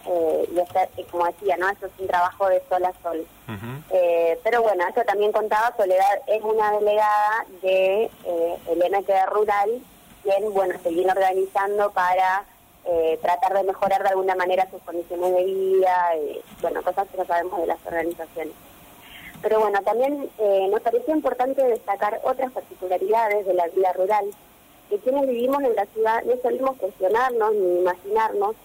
eh, 0.06 0.48
y 0.96 1.02
como 1.04 1.26
decía, 1.26 1.56
¿no? 1.56 1.68
Eso 1.68 1.86
es 1.86 1.92
un 1.98 2.06
trabajo 2.06 2.48
de 2.48 2.62
sol 2.68 2.84
a 2.84 2.92
sol. 3.02 3.26
Eh, 3.90 4.38
pero 4.44 4.62
bueno, 4.62 4.86
esto 4.86 5.02
también 5.04 5.32
contaba, 5.32 5.74
Soledad 5.76 6.22
es 6.26 6.42
una 6.42 6.72
delegada 6.72 7.46
de 7.62 8.04
eh, 8.04 8.58
el 8.68 8.78
MTD 8.78 9.26
Rural, 9.30 9.80
quien, 10.22 10.52
bueno, 10.52 10.74
se 10.82 10.90
viene 10.90 11.10
organizando 11.10 11.90
para 11.90 12.44
eh, 12.84 13.18
tratar 13.20 13.52
de 13.54 13.64
mejorar 13.64 14.02
de 14.02 14.08
alguna 14.08 14.34
manera 14.34 14.68
sus 14.70 14.80
condiciones 14.82 15.34
de 15.34 15.44
vida, 15.44 16.14
eh, 16.16 16.40
bueno, 16.62 16.82
cosas 16.82 17.08
que 17.08 17.18
no 17.18 17.24
sabemos 17.26 17.60
de 17.60 17.66
las 17.66 17.84
organizaciones. 17.84 18.54
Pero 19.42 19.60
bueno, 19.60 19.80
también 19.82 20.30
eh, 20.38 20.68
nos 20.70 20.80
parecía 20.80 21.14
importante 21.14 21.62
destacar 21.62 22.20
otras 22.24 22.52
particularidades 22.52 23.46
de 23.46 23.54
la 23.54 23.66
vida 23.68 23.92
rural, 23.92 24.26
que 24.88 24.98
quienes 24.98 25.26
vivimos 25.26 25.62
en 25.62 25.76
la 25.76 25.86
ciudad 25.86 26.22
no 26.24 26.34
solemos 26.42 26.76
cuestionarnos 26.78 27.54
ni 27.54 27.80
imaginarnos, 27.80 28.56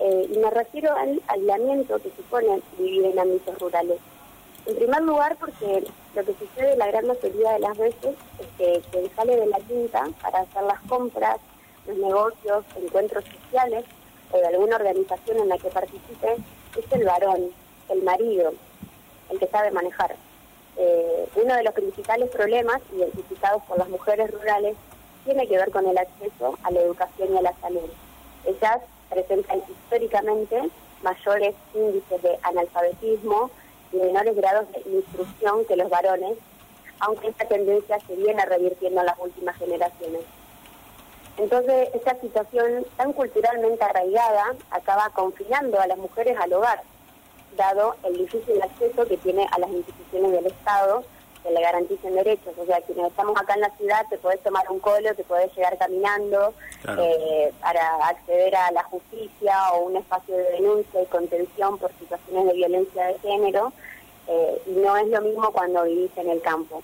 y 0.00 0.38
me 0.38 0.50
refiero 0.50 0.96
al 0.96 1.20
aislamiento 1.28 1.98
que 1.98 2.10
supone 2.16 2.62
vivir 2.78 3.04
en 3.06 3.18
ámbitos 3.18 3.58
rurales. 3.58 3.98
En 4.66 4.76
primer 4.76 5.02
lugar, 5.02 5.36
porque 5.36 5.84
lo 6.14 6.24
que 6.24 6.34
sucede 6.34 6.76
la 6.76 6.86
gran 6.86 7.06
mayoría 7.06 7.52
de 7.52 7.58
las 7.60 7.76
veces 7.76 8.14
es 8.38 8.46
que 8.58 8.82
quien 8.90 9.14
sale 9.14 9.36
de 9.36 9.46
la 9.46 9.58
quinta 9.58 10.08
para 10.22 10.40
hacer 10.40 10.62
las 10.62 10.80
compras, 10.82 11.38
los 11.86 11.96
negocios, 11.96 12.64
encuentros 12.76 13.24
sociales 13.24 13.84
o 14.32 14.38
de 14.38 14.46
alguna 14.46 14.76
organización 14.76 15.38
en 15.38 15.48
la 15.48 15.58
que 15.58 15.68
participe, 15.68 16.36
es 16.78 16.92
el 16.92 17.04
varón, 17.04 17.50
el 17.88 18.02
marido, 18.02 18.52
el 19.30 19.38
que 19.38 19.46
sabe 19.48 19.70
manejar. 19.70 20.14
Eh, 20.76 21.28
uno 21.34 21.54
de 21.56 21.62
los 21.62 21.74
principales 21.74 22.30
problemas 22.30 22.80
identificados 22.94 23.62
por 23.64 23.78
las 23.78 23.88
mujeres 23.88 24.30
rurales 24.30 24.76
tiene 25.24 25.46
que 25.46 25.56
ver 25.56 25.70
con 25.70 25.86
el 25.86 25.98
acceso 25.98 26.58
a 26.62 26.70
la 26.70 26.80
educación 26.80 27.34
y 27.34 27.38
a 27.38 27.42
la 27.42 27.54
salud. 27.60 27.90
Ellas 28.44 28.80
presentan 29.10 29.62
históricamente 29.68 30.70
mayores 31.02 31.54
índices 31.74 32.22
de 32.22 32.38
analfabetismo 32.42 33.50
y 33.92 33.96
menores 33.96 34.36
grados 34.36 34.66
de 34.72 34.82
instrucción 34.90 35.64
que 35.66 35.76
los 35.76 35.90
varones, 35.90 36.38
aunque 37.00 37.28
esta 37.28 37.46
tendencia 37.46 37.98
se 38.06 38.14
viene 38.16 38.44
revirtiendo 38.44 39.00
en 39.00 39.06
las 39.06 39.18
últimas 39.18 39.56
generaciones. 39.56 40.22
Entonces, 41.36 41.88
esta 41.94 42.20
situación 42.20 42.86
tan 42.96 43.12
culturalmente 43.12 43.82
arraigada 43.82 44.54
acaba 44.70 45.10
confinando 45.10 45.80
a 45.80 45.86
las 45.86 45.98
mujeres 45.98 46.36
al 46.38 46.52
hogar, 46.52 46.82
dado 47.56 47.96
el 48.04 48.18
difícil 48.18 48.60
acceso 48.62 49.06
que 49.06 49.16
tiene 49.16 49.46
a 49.50 49.58
las 49.58 49.70
instituciones 49.70 50.32
del 50.32 50.46
Estado 50.46 51.02
que 51.42 51.50
le 51.50 51.60
garanticen 51.60 52.14
derechos. 52.14 52.54
O 52.56 52.66
sea, 52.66 52.80
quienes 52.82 53.06
estamos 53.06 53.36
acá 53.40 53.54
en 53.54 53.60
la 53.60 53.76
ciudad 53.76 54.06
te 54.08 54.18
podés 54.18 54.40
tomar 54.40 54.70
un 54.70 54.80
colo, 54.80 55.14
te 55.14 55.24
podés 55.24 55.54
llegar 55.56 55.76
caminando 55.78 56.54
eh, 56.98 57.52
para 57.60 58.08
acceder 58.08 58.54
a 58.56 58.70
la 58.72 58.82
justicia 58.84 59.72
o 59.72 59.86
un 59.86 59.96
espacio 59.96 60.36
de 60.36 60.52
denuncia 60.52 61.02
y 61.02 61.06
contención 61.06 61.78
por 61.78 61.92
situaciones 61.98 62.46
de 62.46 62.52
violencia 62.54 63.06
de 63.06 63.18
género. 63.20 63.72
Eh, 64.28 64.62
y 64.66 64.70
no 64.72 64.96
es 64.96 65.08
lo 65.08 65.20
mismo 65.22 65.50
cuando 65.52 65.84
vivís 65.84 66.16
en 66.16 66.30
el 66.30 66.40
campo. 66.40 66.82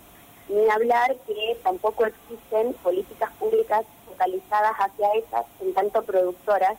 Ni 0.48 0.68
hablar 0.68 1.16
que 1.26 1.56
tampoco 1.62 2.06
existen 2.06 2.72
políticas 2.82 3.30
públicas 3.38 3.84
focalizadas 4.06 4.72
hacia 4.78 5.12
esas, 5.14 5.44
en 5.60 5.74
tanto 5.74 6.02
productoras, 6.02 6.76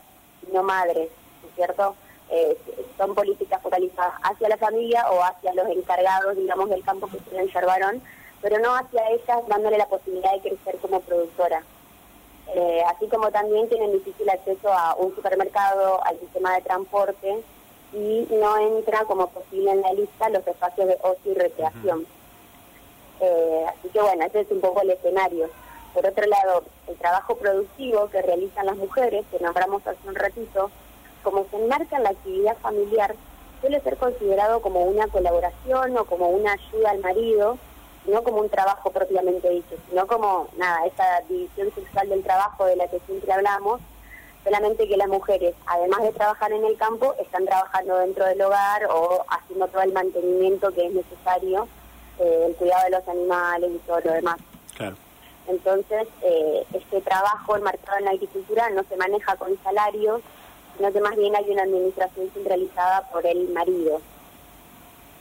no 0.52 0.62
madres, 0.62 1.10
¿no 1.42 1.48
es 1.48 1.54
cierto? 1.54 1.94
Eh, 2.30 2.58
son 2.96 3.14
políticas 3.14 3.62
focalizadas 3.62 4.14
hacia 4.22 4.48
la 4.48 4.58
familia 4.58 5.10
o 5.10 5.22
hacia 5.22 5.54
los 5.54 5.66
encargados, 5.68 6.36
digamos, 6.36 6.68
del 6.68 6.84
campo 6.84 7.06
que 7.06 7.18
tienen 7.18 7.50
ser 7.52 7.64
varón, 7.64 8.02
pero 8.42 8.58
no 8.58 8.74
hacia 8.74 9.08
ellas 9.10 9.46
dándole 9.48 9.78
la 9.78 9.86
posibilidad 9.86 10.32
de 10.32 10.40
crecer 10.40 10.76
como 10.78 11.00
productora. 11.00 11.62
Eh, 12.54 12.82
así 12.86 13.06
como 13.08 13.30
también 13.30 13.68
tienen 13.68 13.92
difícil 13.92 14.28
acceso 14.28 14.72
a 14.72 14.94
un 14.94 15.14
supermercado, 15.14 16.02
al 16.04 16.18
sistema 16.18 16.54
de 16.54 16.62
transporte 16.62 17.42
y 17.92 18.26
no 18.30 18.58
entra 18.58 19.04
como 19.04 19.28
posible 19.28 19.70
en 19.70 19.82
la 19.82 19.92
lista 19.92 20.28
los 20.28 20.46
espacios 20.46 20.88
de 20.88 20.98
ocio 21.02 21.32
y 21.32 21.34
recreación. 21.34 22.06
Eh, 23.20 23.64
así 23.68 23.88
que 23.88 24.00
bueno, 24.00 24.24
ese 24.24 24.40
es 24.40 24.50
un 24.50 24.60
poco 24.60 24.80
el 24.82 24.90
escenario. 24.90 25.48
Por 25.94 26.06
otro 26.06 26.26
lado, 26.26 26.62
el 26.86 26.96
trabajo 26.96 27.36
productivo 27.36 28.08
que 28.08 28.22
realizan 28.22 28.66
las 28.66 28.76
mujeres, 28.76 29.24
que 29.30 29.40
nombramos 29.40 29.86
hace 29.86 30.08
un 30.08 30.14
ratito, 30.14 30.70
como 31.22 31.46
se 31.50 31.56
enmarca 31.56 31.96
en 31.96 32.04
la 32.04 32.10
actividad 32.10 32.56
familiar, 32.58 33.14
suele 33.60 33.80
ser 33.80 33.96
considerado 33.96 34.60
como 34.60 34.82
una 34.82 35.08
colaboración 35.08 35.96
o 35.96 36.04
como 36.04 36.28
una 36.28 36.52
ayuda 36.52 36.90
al 36.90 37.00
marido, 37.00 37.58
no 38.06 38.22
como 38.22 38.40
un 38.40 38.48
trabajo 38.48 38.90
propiamente 38.90 39.50
dicho, 39.50 39.76
sino 39.88 40.06
como, 40.06 40.48
nada, 40.56 40.86
esa 40.86 41.20
división 41.28 41.72
sexual 41.74 42.08
del 42.08 42.22
trabajo 42.22 42.64
de 42.66 42.76
la 42.76 42.88
que 42.88 43.00
siempre 43.00 43.32
hablamos, 43.32 43.80
solamente 44.44 44.88
que 44.88 44.96
las 44.96 45.08
mujeres, 45.08 45.54
además 45.66 46.02
de 46.02 46.12
trabajar 46.12 46.52
en 46.52 46.64
el 46.64 46.76
campo, 46.76 47.14
están 47.18 47.44
trabajando 47.44 47.98
dentro 47.98 48.24
del 48.24 48.40
hogar 48.40 48.86
o 48.86 49.24
haciendo 49.28 49.68
todo 49.68 49.82
el 49.82 49.92
mantenimiento 49.92 50.72
que 50.72 50.86
es 50.86 50.92
necesario, 50.92 51.68
eh, 52.18 52.44
el 52.48 52.54
cuidado 52.54 52.84
de 52.84 52.90
los 52.90 53.08
animales 53.08 53.70
y 53.74 53.78
todo 53.86 54.00
lo 54.00 54.12
demás. 54.12 54.38
Claro. 54.74 54.96
Entonces, 55.48 56.06
eh, 56.22 56.64
este 56.72 57.00
trabajo 57.00 57.56
enmarcado 57.56 57.98
en 57.98 58.04
la 58.04 58.10
agricultura 58.12 58.70
no 58.70 58.82
se 58.84 58.96
maneja 58.96 59.36
con 59.36 59.58
salarios, 59.62 60.20
sino 60.78 60.92
que 60.92 61.00
más 61.00 61.16
bien 61.16 61.34
hay 61.36 61.50
una 61.50 61.62
administración 61.62 62.30
centralizada 62.32 63.02
por 63.10 63.26
el 63.26 63.48
marido. 63.48 64.00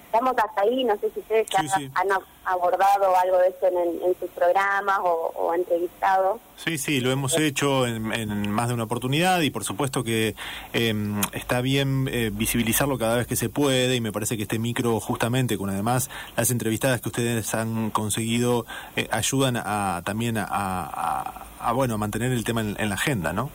Estamos 0.06 0.36
hasta 0.38 0.62
ahí, 0.62 0.86
no 0.86 0.96
sé 0.98 1.12
si 1.14 1.20
ustedes 1.20 1.48
han 1.94 2.08
abordado 2.46 3.14
algo 3.18 3.40
de 3.40 3.50
eso 3.50 3.68
en, 3.68 4.16
sus 4.18 4.30
programas 4.30 5.00
o, 5.04 5.54
entrevistado. 5.54 6.40
Sí, 6.56 6.78
sí, 6.78 7.02
lo 7.02 7.12
hemos 7.12 7.38
hecho 7.38 7.86
en, 7.86 8.50
más 8.50 8.70
de 8.70 8.74
una 8.74 8.86
oportunidad 8.86 9.42
y 9.42 9.50
por 9.50 9.66
supuesto 9.66 10.06
que 10.06 10.34
em, 10.72 11.20
está 11.34 11.60
bien 11.60 12.08
eh, 12.10 12.32
visibilizarlo 12.34 12.98
cada 12.98 13.18
vez 13.18 13.28
que 13.28 13.36
se 13.36 13.50
puede 13.50 13.96
y 13.96 14.02
me 14.02 14.14
parece 14.14 14.38
que 14.38 14.44
este 14.44 14.60
micro 14.60 14.98
justamente 15.02 15.58
con 15.58 15.70
además 15.70 16.10
las 16.38 16.52
entrevistadas 16.52 17.02
que 17.02 17.10
ustedes 17.10 17.54
han 17.54 17.90
conseguido 17.90 18.66
eh, 18.96 19.10
ayudan 19.12 19.58
a 19.58 20.04
también 20.06 20.38
a, 20.40 21.44
bueno 21.76 21.96
a 21.96 21.98
mantener 21.98 22.32
el 22.32 22.46
tema 22.46 22.62
en, 22.62 22.78
en 22.80 22.90
la 22.90 22.96
agenda, 22.96 23.34
¿no? 23.34 23.52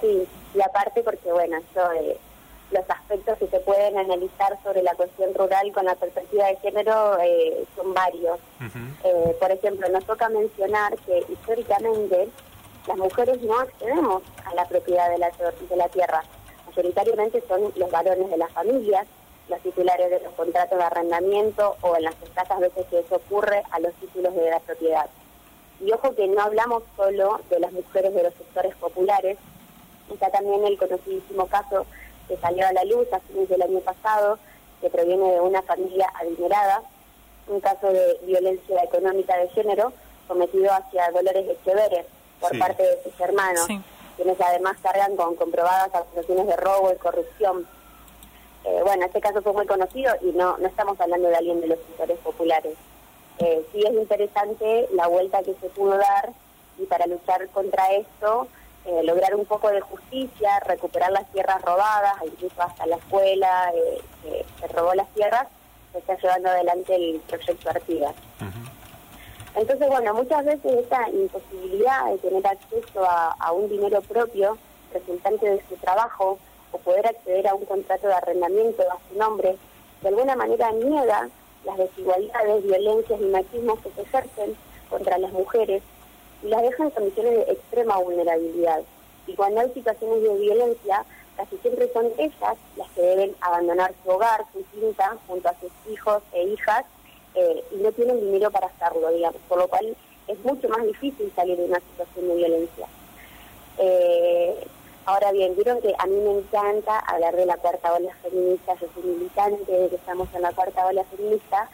Sí, 0.00 0.26
y 0.56 0.62
aparte 0.62 1.02
porque, 1.02 1.30
bueno, 1.30 1.58
eh, 1.58 2.18
los 2.70 2.90
aspectos 2.90 3.38
que 3.38 3.46
se 3.48 3.60
pueden 3.60 3.98
analizar 3.98 4.58
sobre 4.64 4.82
la 4.82 4.94
cuestión 4.94 5.34
rural 5.34 5.70
con 5.72 5.84
la 5.84 5.94
perspectiva 5.94 6.46
de 6.46 6.56
género 6.56 7.18
eh, 7.22 7.64
son 7.76 7.92
varios. 7.92 8.38
Eh, 9.04 9.36
por 9.38 9.50
ejemplo, 9.50 9.88
nos 9.90 10.04
toca 10.06 10.28
mencionar 10.30 10.96
que 10.98 11.24
históricamente 11.28 12.28
las 12.86 12.96
mujeres 12.96 13.40
no 13.42 13.58
accedemos 13.60 14.22
a 14.46 14.54
la 14.54 14.64
propiedad 14.64 15.10
de 15.10 15.18
la, 15.18 15.30
de 15.30 15.76
la 15.76 15.88
tierra. 15.88 16.24
Mayoritariamente 16.66 17.42
son 17.46 17.72
los 17.76 17.90
varones 17.90 18.30
de 18.30 18.36
las 18.38 18.50
familias, 18.52 19.06
los 19.48 19.60
titulares 19.60 20.10
de 20.10 20.20
los 20.20 20.32
contratos 20.32 20.78
de 20.78 20.84
arrendamiento 20.84 21.76
o 21.82 21.96
en 21.96 22.04
las 22.04 22.14
escasas 22.22 22.60
veces 22.60 22.86
que 22.86 23.00
eso 23.00 23.16
ocurre 23.16 23.62
a 23.70 23.78
los 23.78 23.92
títulos 23.94 24.34
de 24.34 24.50
la 24.50 24.60
propiedad. 24.60 25.06
Y 25.80 25.92
ojo 25.92 26.14
que 26.14 26.26
no 26.26 26.40
hablamos 26.40 26.82
solo 26.96 27.40
de 27.50 27.60
las 27.60 27.70
mujeres 27.72 28.14
de 28.14 28.22
los 28.22 28.34
sectores 28.34 28.74
populares, 28.76 29.36
Está 30.12 30.30
también 30.30 30.64
el 30.64 30.78
conocidísimo 30.78 31.46
caso 31.46 31.86
que 32.28 32.36
salió 32.38 32.66
a 32.66 32.72
la 32.72 32.84
luz 32.84 33.12
a 33.12 33.20
fines 33.20 33.48
del 33.48 33.62
año 33.62 33.80
pasado, 33.80 34.38
que 34.80 34.90
proviene 34.90 35.32
de 35.32 35.40
una 35.40 35.62
familia 35.62 36.10
adinerada, 36.14 36.82
un 37.48 37.60
caso 37.60 37.88
de 37.88 38.18
violencia 38.24 38.82
económica 38.82 39.36
de 39.36 39.48
género 39.48 39.92
cometido 40.26 40.72
hacia 40.72 41.10
Dolores 41.12 41.48
Echeveres 41.48 42.06
por 42.40 42.58
parte 42.58 42.82
de 42.82 43.02
sus 43.02 43.18
hermanos, 43.20 43.66
quienes 44.16 44.40
además 44.40 44.76
cargan 44.82 45.16
con 45.16 45.36
comprobadas 45.36 45.94
acusaciones 45.94 46.46
de 46.46 46.56
robo 46.56 46.92
y 46.92 46.96
corrupción. 46.96 47.66
Eh, 48.64 48.80
bueno, 48.84 49.06
este 49.06 49.20
caso 49.20 49.42
fue 49.42 49.52
muy 49.52 49.66
conocido 49.66 50.14
y 50.22 50.32
no, 50.32 50.58
no 50.58 50.66
estamos 50.66 51.00
hablando 51.00 51.28
de 51.28 51.36
alguien 51.36 51.60
de 51.60 51.68
los 51.68 51.78
sectores 51.78 52.18
populares. 52.18 52.74
Eh, 53.38 53.64
sí 53.72 53.82
es 53.86 53.92
interesante 53.92 54.88
la 54.94 55.06
vuelta 55.06 55.42
que 55.42 55.54
se 55.60 55.68
pudo 55.68 55.96
dar 55.96 56.32
y 56.78 56.84
para 56.86 57.06
luchar 57.06 57.48
contra 57.48 57.92
esto 57.92 58.48
eh, 58.86 59.02
lograr 59.02 59.34
un 59.34 59.44
poco 59.44 59.68
de 59.68 59.80
justicia, 59.80 60.60
recuperar 60.60 61.10
las 61.10 61.26
tierras 61.32 61.60
robadas, 61.62 62.14
incluso 62.24 62.62
hasta 62.62 62.86
la 62.86 62.96
escuela 62.96 63.72
eh, 63.74 64.00
que 64.22 64.46
se 64.60 64.68
robó 64.68 64.94
las 64.94 65.08
tierras, 65.08 65.48
se 65.92 65.98
está 65.98 66.16
llevando 66.16 66.50
adelante 66.50 66.94
el 66.94 67.20
proyecto 67.26 67.68
Artigas. 67.68 68.14
Entonces, 69.56 69.88
bueno, 69.88 70.14
muchas 70.14 70.44
veces 70.44 70.72
esta 70.72 71.08
imposibilidad 71.10 72.12
de 72.12 72.18
tener 72.18 72.46
acceso 72.46 73.04
a, 73.08 73.52
un 73.52 73.68
dinero 73.68 74.00
propio 74.02 74.56
resultante 74.92 75.48
de 75.48 75.62
su 75.68 75.74
trabajo 75.76 76.38
o 76.70 76.78
poder 76.78 77.08
acceder 77.08 77.48
a 77.48 77.54
un 77.54 77.64
contrato 77.64 78.06
de 78.06 78.14
arrendamiento 78.14 78.82
a 78.82 78.98
su 79.08 79.18
nombre, 79.18 79.56
de 80.02 80.08
alguna 80.08 80.36
manera 80.36 80.70
niega 80.70 81.28
las 81.64 81.78
desigualdades, 81.78 82.62
violencias 82.62 83.20
y 83.20 83.24
machismos 83.24 83.80
que 83.80 83.90
se 83.90 84.02
ejercen 84.02 84.56
contra 84.90 85.18
las 85.18 85.32
mujeres 85.32 85.82
y 86.42 86.48
las 86.48 86.62
deja 86.62 86.84
en 86.84 86.90
condiciones 86.90 87.46
de 87.46 87.52
extrema 87.52 87.98
vulnerabilidad. 87.98 88.82
Y 89.26 89.34
cuando 89.34 89.60
hay 89.60 89.70
situaciones 89.72 90.22
de 90.22 90.34
violencia, 90.34 91.04
casi 91.36 91.56
siempre 91.58 91.90
son 91.92 92.06
ellas 92.18 92.56
las 92.76 92.90
que 92.90 93.02
deben 93.02 93.34
abandonar 93.40 93.92
su 94.02 94.10
hogar, 94.10 94.44
su 94.52 94.64
cinta, 94.72 95.16
junto 95.26 95.48
a 95.48 95.54
sus 95.60 95.72
hijos 95.90 96.22
e 96.32 96.44
hijas, 96.44 96.84
eh, 97.34 97.64
y 97.72 97.76
no 97.76 97.92
tienen 97.92 98.20
dinero 98.20 98.50
para 98.50 98.68
hacerlo, 98.68 99.10
digamos, 99.10 99.40
por 99.48 99.58
lo 99.58 99.68
cual 99.68 99.96
es 100.28 100.44
mucho 100.44 100.68
más 100.68 100.82
difícil 100.84 101.32
salir 101.34 101.56
de 101.56 101.64
una 101.64 101.80
situación 101.80 102.28
de 102.28 102.34
violencia. 102.34 102.86
Eh, 103.78 104.66
ahora 105.04 105.32
bien, 105.32 105.54
vieron 105.54 105.80
que 105.80 105.94
a 105.98 106.06
mí 106.06 106.16
me 106.16 106.38
encanta 106.38 106.98
hablar 107.00 107.36
de 107.36 107.46
la 107.46 107.56
cuarta 107.56 107.92
ola 107.92 108.14
feminista, 108.22 108.74
yo 108.80 108.86
soy 108.94 109.02
militante 109.02 109.70
de 109.70 109.88
que 109.88 109.96
estamos 109.96 110.28
en 110.34 110.42
la 110.42 110.52
cuarta 110.52 110.86
ola 110.86 111.04
feminista, 111.04 111.68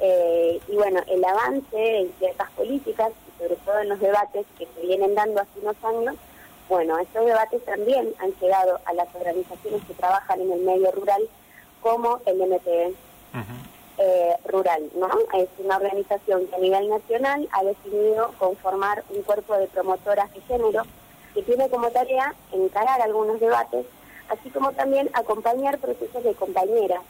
eh, 0.00 0.60
y 0.68 0.74
bueno, 0.74 1.00
el 1.06 1.24
avance 1.24 1.98
en 2.00 2.12
ciertas 2.18 2.50
políticas 2.52 3.12
sobre 3.38 3.56
todo 3.56 3.78
en 3.80 3.88
los 3.88 4.00
debates 4.00 4.46
que 4.58 4.66
se 4.74 4.86
vienen 4.86 5.14
dando 5.14 5.40
hace 5.40 5.60
unos 5.60 5.76
años, 5.84 6.16
bueno, 6.68 6.98
estos 6.98 7.26
debates 7.26 7.64
también 7.64 8.14
han 8.18 8.32
llegado 8.40 8.80
a 8.86 8.94
las 8.94 9.14
organizaciones 9.14 9.82
que 9.86 9.94
trabajan 9.94 10.40
en 10.40 10.52
el 10.52 10.60
medio 10.60 10.90
rural, 10.92 11.22
como 11.82 12.20
el 12.24 12.36
MTE 12.38 12.94
eh, 13.98 14.36
Rural, 14.46 14.90
¿no? 14.96 15.08
Es 15.38 15.48
una 15.58 15.76
organización 15.76 16.46
que 16.46 16.56
a 16.56 16.58
nivel 16.58 16.88
nacional 16.88 17.48
ha 17.52 17.62
decidido 17.62 18.32
conformar 18.38 19.04
un 19.10 19.22
cuerpo 19.22 19.54
de 19.58 19.66
promotoras 19.66 20.32
de 20.32 20.40
género 20.42 20.82
que 21.34 21.42
tiene 21.42 21.68
como 21.68 21.90
tarea 21.90 22.34
encarar 22.52 23.02
algunos 23.02 23.40
debates, 23.40 23.84
así 24.30 24.48
como 24.50 24.72
también 24.72 25.10
acompañar 25.12 25.78
procesos 25.78 26.24
de 26.24 26.34
compañeras, 26.34 27.02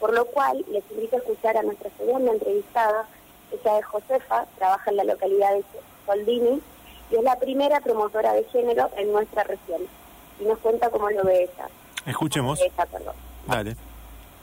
por 0.00 0.14
lo 0.14 0.24
cual 0.26 0.64
les 0.68 0.82
invito 0.90 1.16
a 1.16 1.18
escuchar 1.18 1.58
a 1.58 1.62
nuestra 1.62 1.90
segunda 1.98 2.32
entrevistada, 2.32 3.06
ella 3.54 3.78
es 3.78 3.84
Josefa, 3.86 4.46
trabaja 4.56 4.90
en 4.90 4.96
la 4.96 5.04
localidad 5.04 5.54
de 5.54 5.64
Soldini 6.06 6.60
y 7.10 7.16
es 7.16 7.22
la 7.22 7.38
primera 7.38 7.80
promotora 7.80 8.32
de 8.32 8.44
género 8.44 8.90
en 8.96 9.12
nuestra 9.12 9.44
región. 9.44 9.82
Y 10.40 10.44
nos 10.44 10.58
cuenta 10.58 10.90
cómo 10.90 11.10
lo 11.10 11.22
ve 11.24 11.44
ella. 11.44 11.68
Escuchemos. 12.06 12.60
Ella, 12.60 12.86
perdón. 12.86 13.14
Dale. 13.46 13.76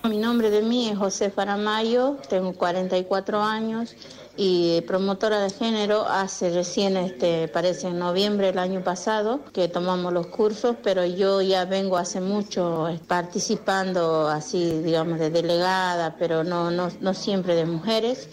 Mi 0.03 0.17
nombre 0.17 0.49
de 0.49 0.63
mí 0.63 0.89
es 0.89 0.97
Josefa 0.97 1.43
Aramayo, 1.43 2.17
tengo 2.27 2.53
44 2.53 3.39
años 3.39 3.95
y 4.35 4.81
promotora 4.81 5.39
de 5.41 5.51
género 5.51 6.07
hace 6.07 6.49
recién, 6.49 6.97
este, 6.97 7.47
parece 7.49 7.89
en 7.89 7.99
noviembre 7.99 8.47
del 8.47 8.57
año 8.57 8.83
pasado, 8.83 9.41
que 9.53 9.67
tomamos 9.67 10.11
los 10.11 10.25
cursos, 10.27 10.75
pero 10.81 11.05
yo 11.05 11.43
ya 11.43 11.65
vengo 11.65 11.97
hace 11.97 12.19
mucho 12.19 12.87
participando 13.07 14.27
así, 14.27 14.81
digamos, 14.81 15.19
de 15.19 15.29
delegada, 15.29 16.15
pero 16.17 16.43
no, 16.43 16.71
no, 16.71 16.89
no 16.99 17.13
siempre 17.13 17.53
de 17.53 17.65
mujeres. 17.65 18.27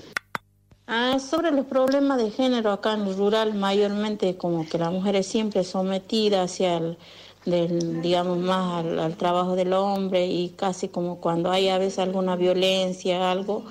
Ah, 0.91 1.19
sobre 1.19 1.51
los 1.51 1.67
problemas 1.67 2.17
de 2.17 2.31
género 2.31 2.73
acá 2.73 2.95
en 2.95 3.03
el 3.03 3.15
rural, 3.15 3.53
mayormente 3.53 4.39
como 4.39 4.67
que 4.67 4.79
la 4.79 4.91
mujer 4.91 5.17
es 5.17 5.27
siempre 5.27 5.63
sometida 5.63 6.45
hacia 6.45 6.79
el, 6.79 6.97
digamos, 8.01 8.39
más 8.39 8.87
al, 8.87 9.15
trabajo 9.19 9.55
del 9.55 9.75
hombre 9.75 10.27
y 10.27 10.49
casi 10.57 10.89
como 10.89 11.21
cuando 11.21 11.51
hay 11.51 11.69
a 11.69 11.77
veces 11.77 11.99
alguna 11.99 12.37
violencia, 12.37 13.31
algo, 13.31 13.65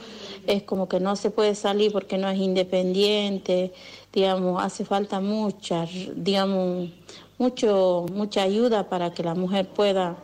es 0.45 0.61
como 0.61 0.87
que 0.87 0.99
no 0.99 1.15
se 1.15 1.31
puede 1.31 1.55
salir 1.55 1.91
porque 1.91 2.19
no 2.19 2.29
es 2.29 2.37
independiente, 2.37 3.73
digamos, 4.13 4.63
hace 4.63 4.85
falta 4.85 5.19
mucha, 5.19 5.87
digamos, 6.15 6.91
mucho, 7.39 8.05
mucha 8.13 8.43
ayuda 8.43 8.89
para 8.89 9.11
que 9.11 9.23
la 9.23 9.33
mujer 9.33 9.67
pueda 9.67 10.17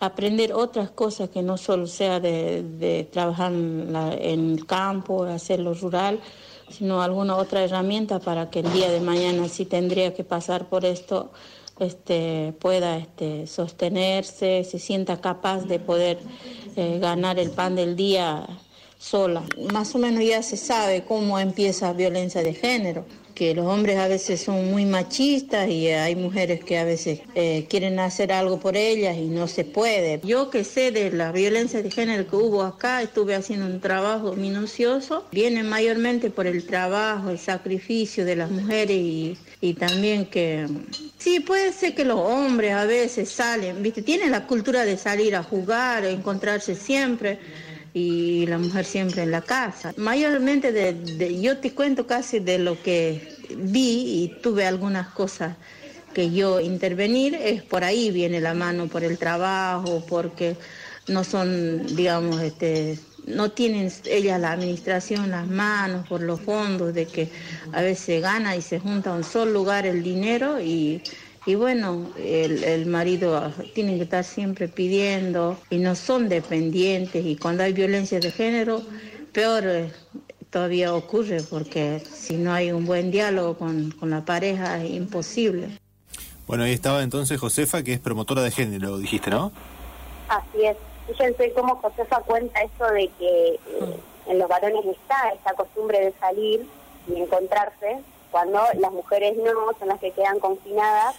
aprender 0.00 0.52
otras 0.52 0.90
cosas 0.90 1.30
que 1.30 1.42
no 1.42 1.56
solo 1.56 1.86
sea 1.86 2.20
de, 2.20 3.08
trabajar 3.12 3.52
en, 3.52 3.94
el 4.54 4.66
campo, 4.66 5.24
hacer 5.24 5.60
lo 5.60 5.74
rural, 5.74 6.20
sino 6.70 7.00
alguna 7.02 7.36
otra 7.36 7.62
herramienta 7.62 8.18
para 8.18 8.50
que 8.50 8.60
el 8.60 8.72
día 8.72 8.90
de 8.90 9.00
mañana 9.00 9.48
si 9.48 9.64
tendría 9.64 10.14
que 10.14 10.24
pasar 10.24 10.68
por 10.68 10.84
esto 10.84 11.30
este, 11.78 12.54
pueda 12.58 12.98
este, 12.98 13.46
sostenerse, 13.46 14.64
se 14.64 14.78
sienta 14.78 15.20
capaz 15.20 15.64
de 15.64 15.78
poder 15.78 16.18
eh, 16.74 16.98
ganar 17.00 17.38
el 17.38 17.50
pan 17.50 17.76
del 17.76 17.96
día 17.96 18.46
sola. 18.98 19.42
Más 19.72 19.94
o 19.94 19.98
menos 19.98 20.24
ya 20.24 20.42
se 20.42 20.56
sabe 20.56 21.04
cómo 21.04 21.38
empieza 21.38 21.92
violencia 21.92 22.42
de 22.42 22.54
género 22.54 23.04
que 23.36 23.54
los 23.54 23.66
hombres 23.66 23.98
a 23.98 24.08
veces 24.08 24.40
son 24.40 24.70
muy 24.70 24.86
machistas 24.86 25.68
y 25.68 25.88
hay 25.88 26.16
mujeres 26.16 26.64
que 26.64 26.78
a 26.78 26.84
veces 26.84 27.20
eh, 27.34 27.66
quieren 27.68 27.98
hacer 28.00 28.32
algo 28.32 28.58
por 28.58 28.78
ellas 28.78 29.14
y 29.18 29.26
no 29.26 29.46
se 29.46 29.62
puede. 29.64 30.20
Yo 30.24 30.48
que 30.48 30.64
sé 30.64 30.90
de 30.90 31.10
la 31.12 31.32
violencia 31.32 31.82
de 31.82 31.90
género 31.90 32.26
que 32.26 32.34
hubo 32.34 32.62
acá, 32.62 33.02
estuve 33.02 33.34
haciendo 33.34 33.66
un 33.66 33.78
trabajo 33.80 34.32
minucioso, 34.32 35.26
viene 35.30 35.62
mayormente 35.62 36.30
por 36.30 36.46
el 36.46 36.64
trabajo, 36.66 37.28
el 37.28 37.38
sacrificio 37.38 38.24
de 38.24 38.36
las 38.36 38.50
mujeres 38.50 38.96
y, 38.96 39.36
y 39.60 39.74
también 39.74 40.24
que 40.24 40.66
sí 41.18 41.40
puede 41.40 41.74
ser 41.74 41.94
que 41.94 42.06
los 42.06 42.18
hombres 42.18 42.72
a 42.72 42.86
veces 42.86 43.28
salen, 43.28 43.82
viste, 43.82 44.00
tienen 44.00 44.30
la 44.30 44.46
cultura 44.46 44.86
de 44.86 44.96
salir 44.96 45.36
a 45.36 45.42
jugar, 45.42 46.06
encontrarse 46.06 46.74
siempre 46.74 47.38
y 47.98 48.44
la 48.44 48.58
mujer 48.58 48.84
siempre 48.84 49.22
en 49.22 49.30
la 49.30 49.40
casa. 49.40 49.94
Mayormente 49.96 50.70
de, 50.70 51.40
yo 51.40 51.56
te 51.56 51.72
cuento 51.72 52.06
casi 52.06 52.40
de 52.40 52.58
lo 52.58 52.82
que 52.82 53.26
vi 53.56 54.22
y 54.22 54.40
tuve 54.42 54.66
algunas 54.66 55.08
cosas 55.14 55.56
que 56.12 56.30
yo 56.30 56.60
intervenir, 56.60 57.34
es 57.36 57.62
por 57.62 57.84
ahí 57.84 58.10
viene 58.10 58.38
la 58.42 58.52
mano, 58.52 58.86
por 58.88 59.02
el 59.02 59.16
trabajo, 59.16 60.04
porque 60.06 60.58
no 61.08 61.24
son, 61.24 61.96
digamos, 61.96 62.42
este, 62.42 62.98
no 63.26 63.52
tienen 63.52 63.90
ellas 64.04 64.38
la 64.42 64.52
administración 64.52 65.30
las 65.30 65.46
manos 65.48 66.06
por 66.06 66.20
los 66.20 66.42
fondos, 66.42 66.92
de 66.92 67.06
que 67.06 67.30
a 67.72 67.80
veces 67.80 68.20
gana 68.20 68.56
y 68.56 68.60
se 68.60 68.78
junta 68.78 69.08
a 69.08 69.14
un 69.14 69.24
solo 69.24 69.52
lugar 69.52 69.86
el 69.86 70.02
dinero 70.02 70.60
y 70.60 71.00
y 71.46 71.54
bueno, 71.54 72.10
el, 72.18 72.86
marido 72.86 73.52
tiene 73.72 73.96
que 73.96 74.02
estar 74.02 74.24
siempre 74.24 74.66
pidiendo 74.66 75.56
y 75.70 75.78
no 75.78 75.94
son 75.94 76.28
dependientes 76.28 77.24
y 77.24 77.36
cuando 77.36 77.62
hay 77.62 77.72
violencia 77.72 78.18
de 78.18 78.32
género, 78.32 78.82
peor 79.32 79.62
eh, 79.64 79.92
todavía 80.50 80.92
ocurre 80.92 81.38
porque 81.48 82.00
si 82.00 82.36
no 82.36 82.52
hay 82.52 82.72
un 82.72 82.84
buen 82.84 83.12
diálogo 83.12 83.56
con, 83.56 83.94
la 84.02 84.24
pareja 84.24 84.82
es 84.82 84.90
imposible. 84.90 85.78
Bueno, 86.48 86.64
ahí 86.64 86.72
estaba 86.72 87.04
entonces 87.04 87.38
Josefa, 87.38 87.84
que 87.84 87.92
es 87.92 88.00
promotora 88.00 88.42
de 88.42 88.50
género, 88.50 88.98
dijiste, 88.98 89.30
¿no? 89.30 89.52
Así 90.28 90.64
es. 90.64 90.76
Fíjense 91.06 91.52
cómo 91.52 91.76
Josefa 91.76 92.22
cuenta 92.22 92.60
eso 92.60 92.86
de 92.92 93.08
que 93.20 93.48
eh, 93.50 94.00
en 94.26 94.38
los 94.40 94.48
varones 94.48 94.84
está 94.84 95.28
esta 95.28 95.54
costumbre 95.54 96.00
de 96.00 96.12
salir 96.18 96.66
y 97.08 97.20
encontrarse, 97.20 97.98
cuando 98.32 98.60
las 98.80 98.90
mujeres 98.90 99.36
no 99.36 99.52
son 99.78 99.88
las 99.88 100.00
que 100.00 100.10
quedan 100.10 100.40
confinadas 100.40 101.14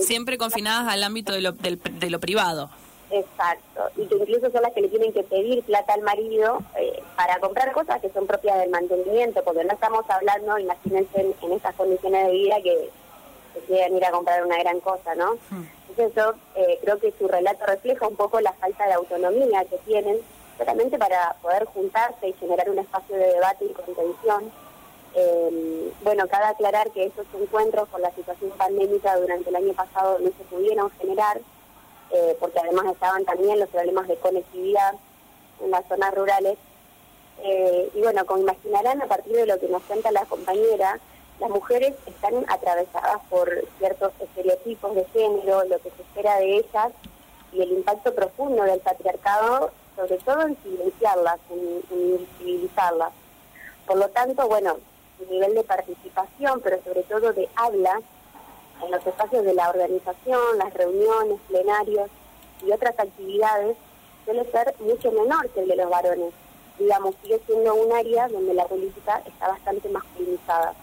Siempre 0.00 0.38
confinadas 0.38 0.92
al 0.92 1.02
ámbito 1.02 1.32
de 1.32 1.40
lo, 1.40 1.52
de 1.52 2.10
lo 2.10 2.20
privado. 2.20 2.70
Exacto, 3.10 3.82
y 3.96 4.06
que 4.06 4.16
incluso 4.16 4.50
son 4.50 4.62
las 4.62 4.72
que 4.72 4.80
le 4.80 4.88
tienen 4.88 5.12
que 5.12 5.22
pedir 5.22 5.62
plata 5.62 5.92
al 5.92 6.00
marido 6.00 6.58
eh, 6.76 7.00
para 7.16 7.38
comprar 7.38 7.70
cosas 7.72 8.00
que 8.00 8.10
son 8.10 8.26
propias 8.26 8.58
del 8.58 8.70
mantenimiento, 8.70 9.44
porque 9.44 9.62
no 9.62 9.72
estamos 9.72 10.04
hablando, 10.08 10.58
imagínense, 10.58 11.20
en, 11.20 11.34
en 11.42 11.52
esas 11.52 11.74
condiciones 11.76 12.26
de 12.26 12.32
vida 12.32 12.56
que, 12.62 12.90
que 13.52 13.60
quieran 13.66 13.96
ir 13.96 14.04
a 14.04 14.10
comprar 14.10 14.44
una 14.44 14.58
gran 14.58 14.80
cosa, 14.80 15.14
¿no? 15.14 15.34
Hmm. 15.50 15.64
Entonces 15.90 16.14
yo 16.16 16.34
eh, 16.56 16.78
creo 16.82 16.98
que 16.98 17.14
su 17.16 17.28
relato 17.28 17.64
refleja 17.66 18.08
un 18.08 18.16
poco 18.16 18.40
la 18.40 18.52
falta 18.54 18.86
de 18.86 18.94
autonomía 18.94 19.64
que 19.66 19.76
tienen, 19.86 20.18
solamente 20.58 20.98
para 20.98 21.36
poder 21.40 21.66
juntarse 21.66 22.28
y 22.28 22.32
generar 22.32 22.68
un 22.68 22.78
espacio 22.78 23.16
de 23.16 23.26
debate 23.26 23.64
y 23.66 23.72
contención 23.74 24.50
eh, 25.14 25.92
bueno, 26.02 26.26
cabe 26.28 26.46
aclarar 26.46 26.90
que 26.90 27.06
esos 27.06 27.26
encuentros 27.40 27.88
por 27.88 28.00
la 28.00 28.10
situación 28.12 28.50
pandémica 28.50 29.16
durante 29.16 29.50
el 29.50 29.56
año 29.56 29.72
pasado 29.72 30.18
no 30.18 30.26
se 30.26 30.44
pudieron 30.50 30.90
generar, 30.98 31.40
eh, 32.10 32.36
porque 32.40 32.58
además 32.58 32.86
estaban 32.92 33.24
también 33.24 33.60
los 33.60 33.68
problemas 33.68 34.08
de 34.08 34.16
conectividad 34.16 34.94
en 35.62 35.70
las 35.70 35.86
zonas 35.86 36.14
rurales. 36.14 36.58
Eh, 37.42 37.90
y 37.94 38.00
bueno, 38.00 38.26
como 38.26 38.42
imaginarán, 38.42 39.02
a 39.02 39.06
partir 39.06 39.36
de 39.36 39.46
lo 39.46 39.58
que 39.58 39.68
nos 39.68 39.82
cuenta 39.84 40.10
la 40.10 40.24
compañera, 40.24 40.98
las 41.38 41.50
mujeres 41.50 41.94
están 42.06 42.44
atravesadas 42.48 43.20
por 43.30 43.50
ciertos 43.78 44.12
estereotipos 44.20 44.94
de 44.94 45.04
género, 45.06 45.64
lo 45.64 45.78
que 45.78 45.90
se 45.90 46.02
espera 46.02 46.38
de 46.38 46.56
ellas 46.56 46.92
y 47.52 47.62
el 47.62 47.72
impacto 47.72 48.14
profundo 48.14 48.64
del 48.64 48.80
patriarcado, 48.80 49.70
sobre 49.96 50.18
todo 50.18 50.42
en 50.42 50.56
silenciarlas, 50.62 51.38
en, 51.50 51.82
en 51.90 52.10
invisibilizarlas. 52.10 53.12
Por 53.86 53.96
lo 53.96 54.08
tanto, 54.08 54.48
bueno, 54.48 54.78
nivel 55.30 55.54
de 55.54 55.64
participación, 55.64 56.60
pero 56.62 56.82
sobre 56.82 57.02
todo 57.04 57.32
de 57.32 57.48
habla 57.56 58.00
en 58.82 58.90
los 58.90 59.06
espacios 59.06 59.44
de 59.44 59.54
la 59.54 59.70
organización, 59.70 60.58
las 60.58 60.72
reuniones, 60.74 61.40
plenarios 61.48 62.10
y 62.66 62.72
otras 62.72 62.98
actividades, 62.98 63.76
suele 64.24 64.50
ser 64.50 64.74
mucho 64.80 65.12
menor 65.12 65.48
que 65.50 65.60
el 65.60 65.68
de 65.68 65.76
los 65.76 65.90
varones. 65.90 66.32
Digamos, 66.78 67.14
sigue 67.22 67.40
siendo 67.46 67.74
un 67.74 67.92
área 67.92 68.28
donde 68.28 68.54
la 68.54 68.66
política 68.66 69.22
está 69.24 69.48
bastante 69.48 69.88
masculinizada. 69.88 70.74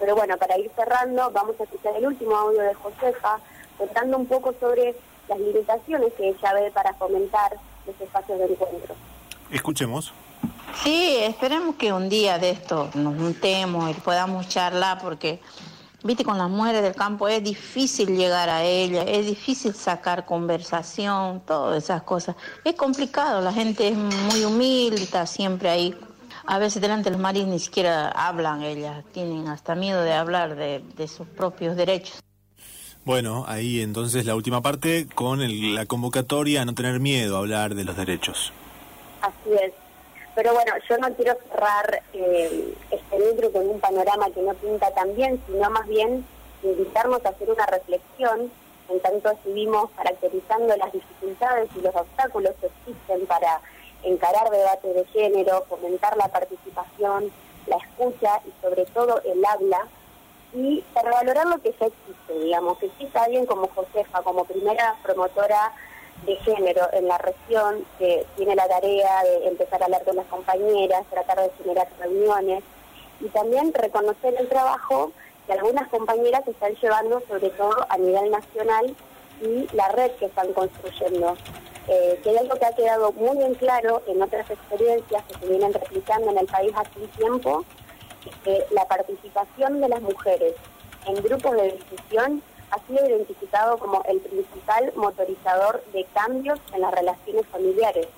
Pero 0.00 0.16
bueno, 0.16 0.36
para 0.36 0.58
ir 0.58 0.70
cerrando, 0.74 1.30
vamos 1.30 1.54
a 1.60 1.64
escuchar 1.64 1.94
el 1.96 2.06
último 2.06 2.36
audio 2.36 2.62
de 2.62 2.74
Josefa, 2.74 3.38
contando 3.78 4.16
un 4.16 4.26
poco 4.26 4.52
sobre 4.58 4.96
las 5.28 5.38
limitaciones 5.38 6.12
que 6.14 6.30
ella 6.30 6.54
ve 6.54 6.70
para 6.72 6.92
fomentar 6.94 7.56
los 7.86 8.00
espacios 8.00 8.38
de 8.38 8.44
encuentro. 8.46 8.94
Escuchemos. 9.50 10.12
Sí, 10.80 11.16
esperemos 11.20 11.76
que 11.76 11.92
un 11.92 12.08
día 12.08 12.38
de 12.38 12.50
esto 12.50 12.90
nos 12.94 13.16
juntemos 13.16 13.90
y 13.90 13.94
podamos 14.00 14.48
charlar 14.48 15.00
porque, 15.00 15.38
viste, 16.02 16.24
con 16.24 16.38
las 16.38 16.48
mujeres 16.48 16.82
del 16.82 16.94
campo 16.94 17.28
es 17.28 17.44
difícil 17.44 18.16
llegar 18.16 18.48
a 18.48 18.64
ellas, 18.64 19.04
es 19.06 19.26
difícil 19.26 19.74
sacar 19.74 20.24
conversación, 20.24 21.42
todas 21.46 21.84
esas 21.84 22.02
cosas. 22.02 22.36
Es 22.64 22.74
complicado, 22.74 23.40
la 23.42 23.52
gente 23.52 23.88
es 23.88 23.96
muy 23.96 24.44
humilde, 24.44 25.02
está 25.02 25.26
siempre 25.26 25.68
ahí. 25.68 25.94
A 26.46 26.58
veces 26.58 26.82
delante 26.82 27.10
de 27.10 27.12
los 27.12 27.20
maridos 27.20 27.48
ni 27.48 27.60
siquiera 27.60 28.08
hablan 28.08 28.62
ellas, 28.62 29.04
tienen 29.12 29.46
hasta 29.46 29.76
miedo 29.76 30.02
de 30.02 30.12
hablar 30.12 30.56
de, 30.56 31.06
sus 31.06 31.28
propios 31.28 31.76
derechos. 31.76 32.20
Bueno, 33.04 33.44
ahí 33.46 33.80
entonces 33.80 34.26
la 34.26 34.34
última 34.34 34.62
parte 34.62 35.06
con 35.14 35.40
la 35.74 35.86
convocatoria 35.86 36.62
a 36.62 36.64
no 36.64 36.74
tener 36.74 36.98
miedo 36.98 37.36
a 37.36 37.40
hablar 37.40 37.74
de 37.76 37.84
los 37.84 37.96
derechos. 37.96 38.52
Así 39.20 39.50
es. 39.60 39.81
Pero 40.34 40.54
bueno, 40.54 40.72
yo 40.88 40.96
no 40.98 41.14
quiero 41.14 41.36
cerrar 41.48 42.02
eh, 42.14 42.74
este 42.90 43.18
libro 43.18 43.52
con 43.52 43.68
un 43.68 43.80
panorama 43.80 44.30
que 44.30 44.40
no 44.40 44.54
pinta 44.54 44.90
tan 44.92 45.14
bien, 45.14 45.42
sino 45.46 45.68
más 45.70 45.86
bien 45.86 46.24
invitarnos 46.62 47.24
a 47.24 47.30
hacer 47.30 47.50
una 47.50 47.66
reflexión 47.66 48.50
en 48.88 49.00
tanto 49.00 49.30
estuvimos 49.30 49.90
caracterizando 49.96 50.76
las 50.76 50.92
dificultades 50.92 51.70
y 51.76 51.80
los 51.80 51.94
obstáculos 51.94 52.52
que 52.60 52.66
existen 52.66 53.26
para 53.26 53.60
encarar 54.02 54.50
debate 54.50 54.92
de 54.92 55.04
género, 55.06 55.64
fomentar 55.68 56.16
la 56.16 56.28
participación, 56.28 57.30
la 57.66 57.76
escucha 57.76 58.40
y 58.44 58.52
sobre 58.62 58.84
todo 58.86 59.20
el 59.24 59.44
habla 59.44 59.86
y 60.54 60.84
para 60.92 61.10
valorar 61.10 61.46
lo 61.46 61.58
que 61.62 61.74
ya 61.78 61.86
existe, 61.86 62.38
digamos, 62.38 62.78
que 62.78 62.86
exista 62.86 63.22
alguien 63.22 63.46
como 63.46 63.68
Josefa, 63.68 64.22
como 64.22 64.44
primera 64.44 64.96
promotora 65.02 65.72
de 66.26 66.36
género 66.36 66.88
en 66.92 67.08
la 67.08 67.18
región 67.18 67.84
que 67.98 68.24
tiene 68.36 68.54
la 68.54 68.68
tarea 68.68 69.24
de 69.24 69.48
empezar 69.48 69.82
a 69.82 69.86
hablar 69.86 70.04
con 70.04 70.16
las 70.16 70.26
compañeras, 70.26 71.04
tratar 71.10 71.40
de 71.40 71.50
generar 71.58 71.88
reuniones 71.98 72.62
y 73.20 73.26
también 73.28 73.72
reconocer 73.74 74.34
el 74.38 74.48
trabajo 74.48 75.12
que 75.46 75.52
algunas 75.52 75.88
compañeras 75.88 76.46
están 76.46 76.74
llevando 76.74 77.20
sobre 77.28 77.50
todo 77.50 77.86
a 77.88 77.98
nivel 77.98 78.30
nacional 78.30 78.94
y 79.40 79.66
la 79.74 79.88
red 79.88 80.12
que 80.12 80.26
están 80.26 80.52
construyendo. 80.52 81.36
Eh, 81.88 82.20
que 82.22 82.30
es 82.30 82.38
algo 82.38 82.54
que 82.54 82.66
ha 82.66 82.72
quedado 82.72 83.10
muy 83.12 83.42
en 83.42 83.54
claro 83.54 84.02
en 84.06 84.22
otras 84.22 84.48
experiencias 84.48 85.24
que 85.24 85.34
se 85.34 85.46
vienen 85.48 85.72
replicando 85.72 86.30
en 86.30 86.38
el 86.38 86.46
país 86.46 86.72
hace 86.76 87.00
un 87.00 87.08
tiempo, 87.08 87.64
que 88.44 88.64
la 88.70 88.86
participación 88.86 89.80
de 89.80 89.88
las 89.88 90.00
mujeres 90.00 90.54
en 91.06 91.14
grupos 91.16 91.56
de 91.56 91.72
discusión 91.72 92.40
ha 92.72 92.86
sido 92.86 93.06
identificado 93.06 93.76
como 93.78 94.02
el 94.08 94.18
principal 94.20 94.92
motorizador 94.96 95.84
de 95.92 96.04
cambios 96.14 96.58
en 96.74 96.80
las 96.80 96.92
relaciones 96.92 97.46
familiares, 97.48 98.08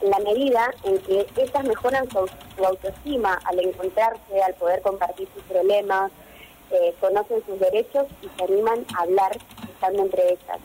en 0.00 0.10
la 0.10 0.18
medida 0.20 0.70
en 0.84 0.98
que 1.00 1.26
estas 1.36 1.64
mejoran 1.64 2.08
su, 2.10 2.26
autoestima 2.64 3.38
al 3.44 3.60
encontrarse, 3.60 4.42
al 4.42 4.54
poder 4.54 4.80
compartir 4.82 5.28
sus 5.34 5.42
problemas, 5.44 6.10
eh, 6.70 6.94
conocen 7.00 7.44
sus 7.44 7.60
derechos 7.60 8.06
y 8.22 8.28
se 8.28 8.44
animan 8.44 8.86
a 8.96 9.02
hablar 9.02 9.36
estando 9.70 10.02
entre 10.02 10.32
ellas. 10.32 10.58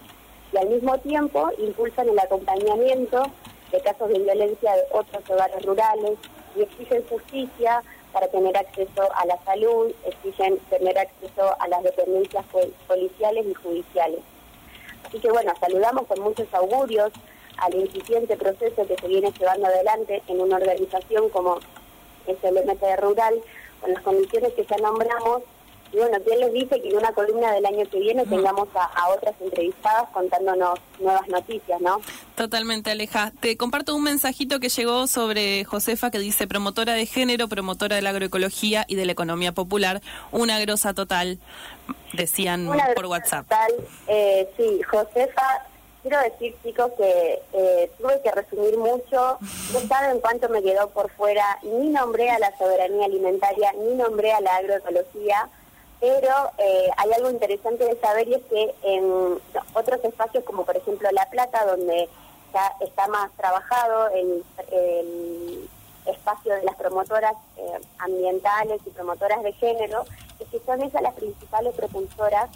Y 0.54 0.58
al 0.58 0.70
mismo 0.70 0.98
tiempo 1.00 1.52
impulsan 1.58 2.08
el 2.10 2.20
acompañamiento 2.20 3.24
de 3.72 3.82
casos 3.82 4.10
de 4.10 4.20
violencia 4.20 4.74
de 4.76 4.84
otros 4.92 5.30
hogares 5.30 5.66
rurales, 5.66 6.18
y 6.56 6.62
exigen 6.62 7.04
justicia 7.10 7.82
para 8.16 8.30
tener 8.30 8.56
acceso 8.56 9.14
a 9.14 9.26
la 9.26 9.38
salud, 9.44 9.92
exigen 10.06 10.58
tener 10.70 10.98
acceso 10.98 11.54
a 11.60 11.68
las 11.68 11.84
dependencias 11.84 12.46
policiales 12.88 13.46
y 13.46 13.54
judiciales. 13.54 14.22
Así 15.06 15.20
que 15.20 15.30
bueno, 15.30 15.52
saludamos 15.60 16.08
con 16.08 16.22
muchos 16.22 16.48
augurios 16.54 17.12
al 17.58 17.76
incipiente 17.76 18.38
proceso 18.38 18.88
que 18.88 18.96
se 18.96 19.08
viene 19.10 19.34
llevando 19.38 19.68
adelante 19.68 20.24
en 20.30 20.40
una 20.40 20.56
organización 20.56 21.28
como 21.28 21.60
es 22.26 22.42
el 22.42 22.56
MT 22.56 23.02
Rural, 23.02 23.36
con 23.82 23.94
las 23.94 24.02
condiciones 24.02 24.54
que 24.54 24.66
ya 24.66 24.78
nombramos 24.78 25.42
y 25.92 25.98
bueno, 25.98 26.18
¿quién 26.26 26.40
les 26.40 26.54
dice 26.54 26.82
que 26.82 26.90
en 26.90 26.98
una 26.98 27.12
columna 27.14 27.52
del 27.54 27.66
año 27.66 27.86
que 27.90 28.00
viene 28.00 28.26
tengamos 28.26 28.68
a, 28.76 29.10
otras 29.10 29.34
entrevistadas 29.40 30.10
contándonos 30.12 30.80
nuevas 31.00 31.28
noticias, 31.28 31.80
¿no? 31.80 32.02
Totalmente, 32.36 32.92
Aleja. 32.92 33.32
Te 33.40 33.56
comparto 33.56 33.96
un 33.96 34.04
mensajito 34.04 34.60
que 34.60 34.70
llegó 34.70 35.08
sobre 35.08 35.64
Josefa 35.64 36.12
que 36.12 36.20
dice 36.20 36.48
promotora 36.48 36.94
de 36.94 37.06
género, 37.06 37.48
promotora 37.48 37.96
de 37.96 38.02
la 38.02 38.10
agroecología 38.10 38.86
y 38.88 38.96
de 38.96 39.06
la 39.06 39.14
economía 39.14 39.54
popular, 39.54 40.02
una 40.32 40.60
grosa 40.60 40.94
total, 40.94 41.40
decían 42.14 42.70
por 42.96 43.06
WhatsApp. 43.06 43.48
Total, 43.48 43.72
eh, 44.08 44.50
sí, 44.58 44.82
Josefa 44.84 45.66
quiero 46.02 46.22
decir, 46.22 46.56
chicos, 46.64 46.92
que 46.98 47.42
eh, 47.54 47.92
tuve 47.98 48.22
que 48.22 48.32
resumir 48.32 48.78
mucho. 48.78 49.40
No 49.74 49.80
saben 49.88 50.20
cuánto 50.20 50.48
me 50.50 50.62
quedó 50.62 50.88
por 50.90 51.10
fuera. 51.12 51.58
Ni 51.64 51.90
nombré 51.90 52.30
a 52.30 52.38
la 52.38 52.56
soberanía 52.58 53.06
alimentaria, 53.06 53.74
ni 53.74 53.96
nombré 53.96 54.32
a 54.32 54.40
la 54.42 54.58
agroecología 54.58 55.50
pero 56.06 56.52
eh, 56.60 56.88
hay 56.98 57.14
algo 57.14 57.32
interesante 57.32 57.84
de 57.84 58.00
saber 58.00 58.28
y 58.28 58.36
es 58.36 58.44
que 58.44 58.76
en 58.84 59.40
otros 59.74 60.04
espacios 60.04 60.44
como 60.44 60.64
por 60.64 60.78
ejemplo 60.78 61.10
La 61.12 61.28
Plata, 61.32 61.66
donde 61.66 62.08
ya 62.54 62.72
está 62.80 63.08
más 63.08 63.32
trabajado 63.32 64.10
el, 64.10 64.44
el 64.72 65.68
espacio 66.06 66.54
de 66.54 66.62
las 66.62 66.76
promotoras 66.76 67.34
eh, 67.58 67.80
ambientales 67.98 68.82
y 68.86 68.92
promotoras 68.92 69.42
de 69.42 69.54
género, 69.54 70.06
es 70.40 70.48
que 70.50 70.60
son 70.60 70.84
esas 70.84 71.02
las 71.02 71.16
principales 71.16 71.74
propulsoras 71.74 72.52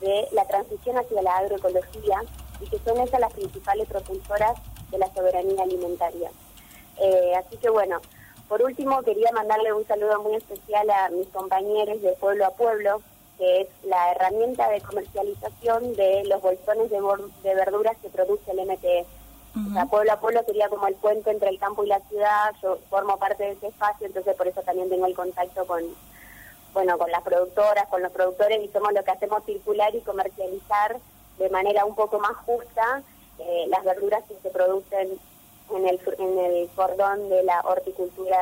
de 0.00 0.26
la 0.32 0.44
transición 0.46 0.98
hacia 0.98 1.22
la 1.22 1.36
agroecología 1.36 2.24
y 2.60 2.68
que 2.68 2.80
son 2.80 2.98
esas 2.98 3.20
las 3.20 3.32
principales 3.32 3.86
propulsoras 3.86 4.58
de 4.90 4.98
la 4.98 5.06
soberanía 5.14 5.62
alimentaria. 5.62 6.32
Eh, 7.00 7.36
así 7.36 7.58
que 7.58 7.70
bueno, 7.70 8.00
por 8.48 8.62
último, 8.62 9.02
quería 9.02 9.30
mandarle 9.32 9.72
un 9.72 9.86
saludo 9.86 10.22
muy 10.22 10.34
especial 10.34 10.88
a 10.90 11.10
mis 11.10 11.28
compañeros 11.28 12.00
de 12.00 12.12
Pueblo 12.12 12.46
a 12.46 12.50
Pueblo, 12.50 13.02
que 13.36 13.62
es 13.62 13.68
la 13.84 14.12
herramienta 14.12 14.68
de 14.70 14.80
comercialización 14.80 15.94
de 15.94 16.24
los 16.24 16.40
bolsones 16.40 16.90
de, 16.90 17.54
verduras 17.54 17.96
que 18.02 18.08
produce 18.08 18.50
el 18.50 18.66
MTE. 18.66 19.06
o 19.54 19.72
sea, 19.74 19.86
Pueblo 19.86 20.12
a 20.12 20.20
Pueblo 20.20 20.42
sería 20.44 20.68
como 20.68 20.86
el 20.86 20.94
puente 20.94 21.30
entre 21.30 21.50
el 21.50 21.58
campo 21.58 21.84
y 21.84 21.88
la 21.88 22.00
ciudad, 22.00 22.54
yo 22.62 22.78
formo 22.88 23.18
parte 23.18 23.44
de 23.44 23.50
ese 23.52 23.68
espacio, 23.68 24.06
entonces 24.06 24.34
por 24.34 24.48
eso 24.48 24.62
también 24.62 24.88
tengo 24.88 25.06
el 25.06 25.14
contacto 25.14 25.66
con, 25.66 25.82
bueno, 26.72 26.96
con 26.96 27.10
las 27.10 27.22
productoras, 27.22 27.86
con 27.88 28.02
los 28.02 28.12
productores 28.12 28.64
y 28.64 28.68
somos 28.68 28.92
lo 28.92 29.04
que 29.04 29.10
hacemos 29.10 29.44
circular 29.44 29.94
y 29.94 30.00
comercializar 30.00 30.96
de 31.38 31.50
manera 31.50 31.84
un 31.84 31.94
poco 31.94 32.18
más 32.18 32.36
justa 32.46 33.02
eh, 33.38 33.66
las 33.68 33.84
verduras 33.84 34.24
que 34.24 34.34
se 34.42 34.50
producen 34.50 35.18
en 35.76 35.88
el, 35.88 36.00
en 36.18 36.38
el 36.38 36.68
cordón 36.74 37.28
de 37.28 37.42
la 37.42 37.60
horticultura 37.64 38.36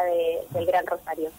del 0.53 0.67
Gran 0.67 0.87
Rosario. 0.87 1.31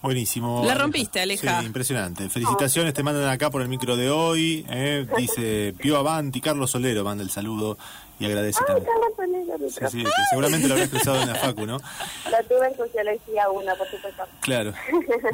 Buenísimo. 0.00 0.62
La 0.64 0.74
rompiste, 0.74 1.20
Aleja. 1.20 1.60
Sí, 1.60 1.66
impresionante. 1.66 2.28
Felicitaciones, 2.28 2.94
te 2.94 3.02
mandan 3.02 3.28
acá 3.28 3.50
por 3.50 3.62
el 3.62 3.68
micro 3.68 3.96
de 3.96 4.10
hoy. 4.10 4.64
Eh, 4.70 5.06
dice 5.16 5.74
Pío 5.76 5.96
Avanti, 5.96 6.40
Carlos 6.40 6.70
Solero 6.70 7.02
manda 7.02 7.24
el 7.24 7.30
saludo 7.30 7.76
y 8.20 8.26
agradece 8.26 8.60
también. 8.64 8.86
Sí, 9.70 9.84
sí, 9.90 10.04
seguramente 10.30 10.68
lo 10.68 10.74
habrá 10.74 10.84
expresado 10.86 11.20
en 11.20 11.28
la 11.28 11.34
Facu, 11.34 11.66
¿no? 11.66 11.78
Lo 11.78 12.48
tuve 12.48 12.68
en 12.68 12.76
Sociología 12.76 13.50
1, 13.50 13.72
por 13.76 13.90
supuesto. 13.90 14.22
Claro. 14.40 14.72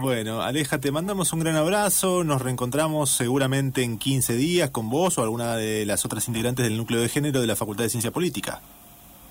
Bueno, 0.00 0.40
Aleja, 0.40 0.80
te 0.80 0.90
mandamos 0.90 1.32
un 1.34 1.40
gran 1.40 1.56
abrazo. 1.56 2.24
Nos 2.24 2.40
reencontramos 2.40 3.10
seguramente 3.10 3.82
en 3.82 3.98
15 3.98 4.34
días 4.34 4.70
con 4.70 4.88
vos 4.88 5.18
o 5.18 5.22
alguna 5.22 5.56
de 5.56 5.84
las 5.84 6.06
otras 6.06 6.26
integrantes 6.28 6.64
del 6.64 6.78
núcleo 6.78 7.00
de 7.00 7.08
género 7.10 7.40
de 7.42 7.46
la 7.46 7.56
Facultad 7.56 7.84
de 7.84 7.90
Ciencia 7.90 8.10
Política. 8.10 8.60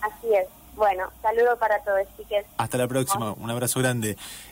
Así 0.04 0.34
es. 0.34 0.48
Bueno, 0.76 1.12
saludo 1.22 1.58
para 1.58 1.80
todos, 1.84 2.02
chiques. 2.18 2.46
Hasta 2.58 2.78
la 2.78 2.88
próxima. 2.88 3.34
Un 3.34 3.50
abrazo 3.50 3.80
grande. 3.80 4.18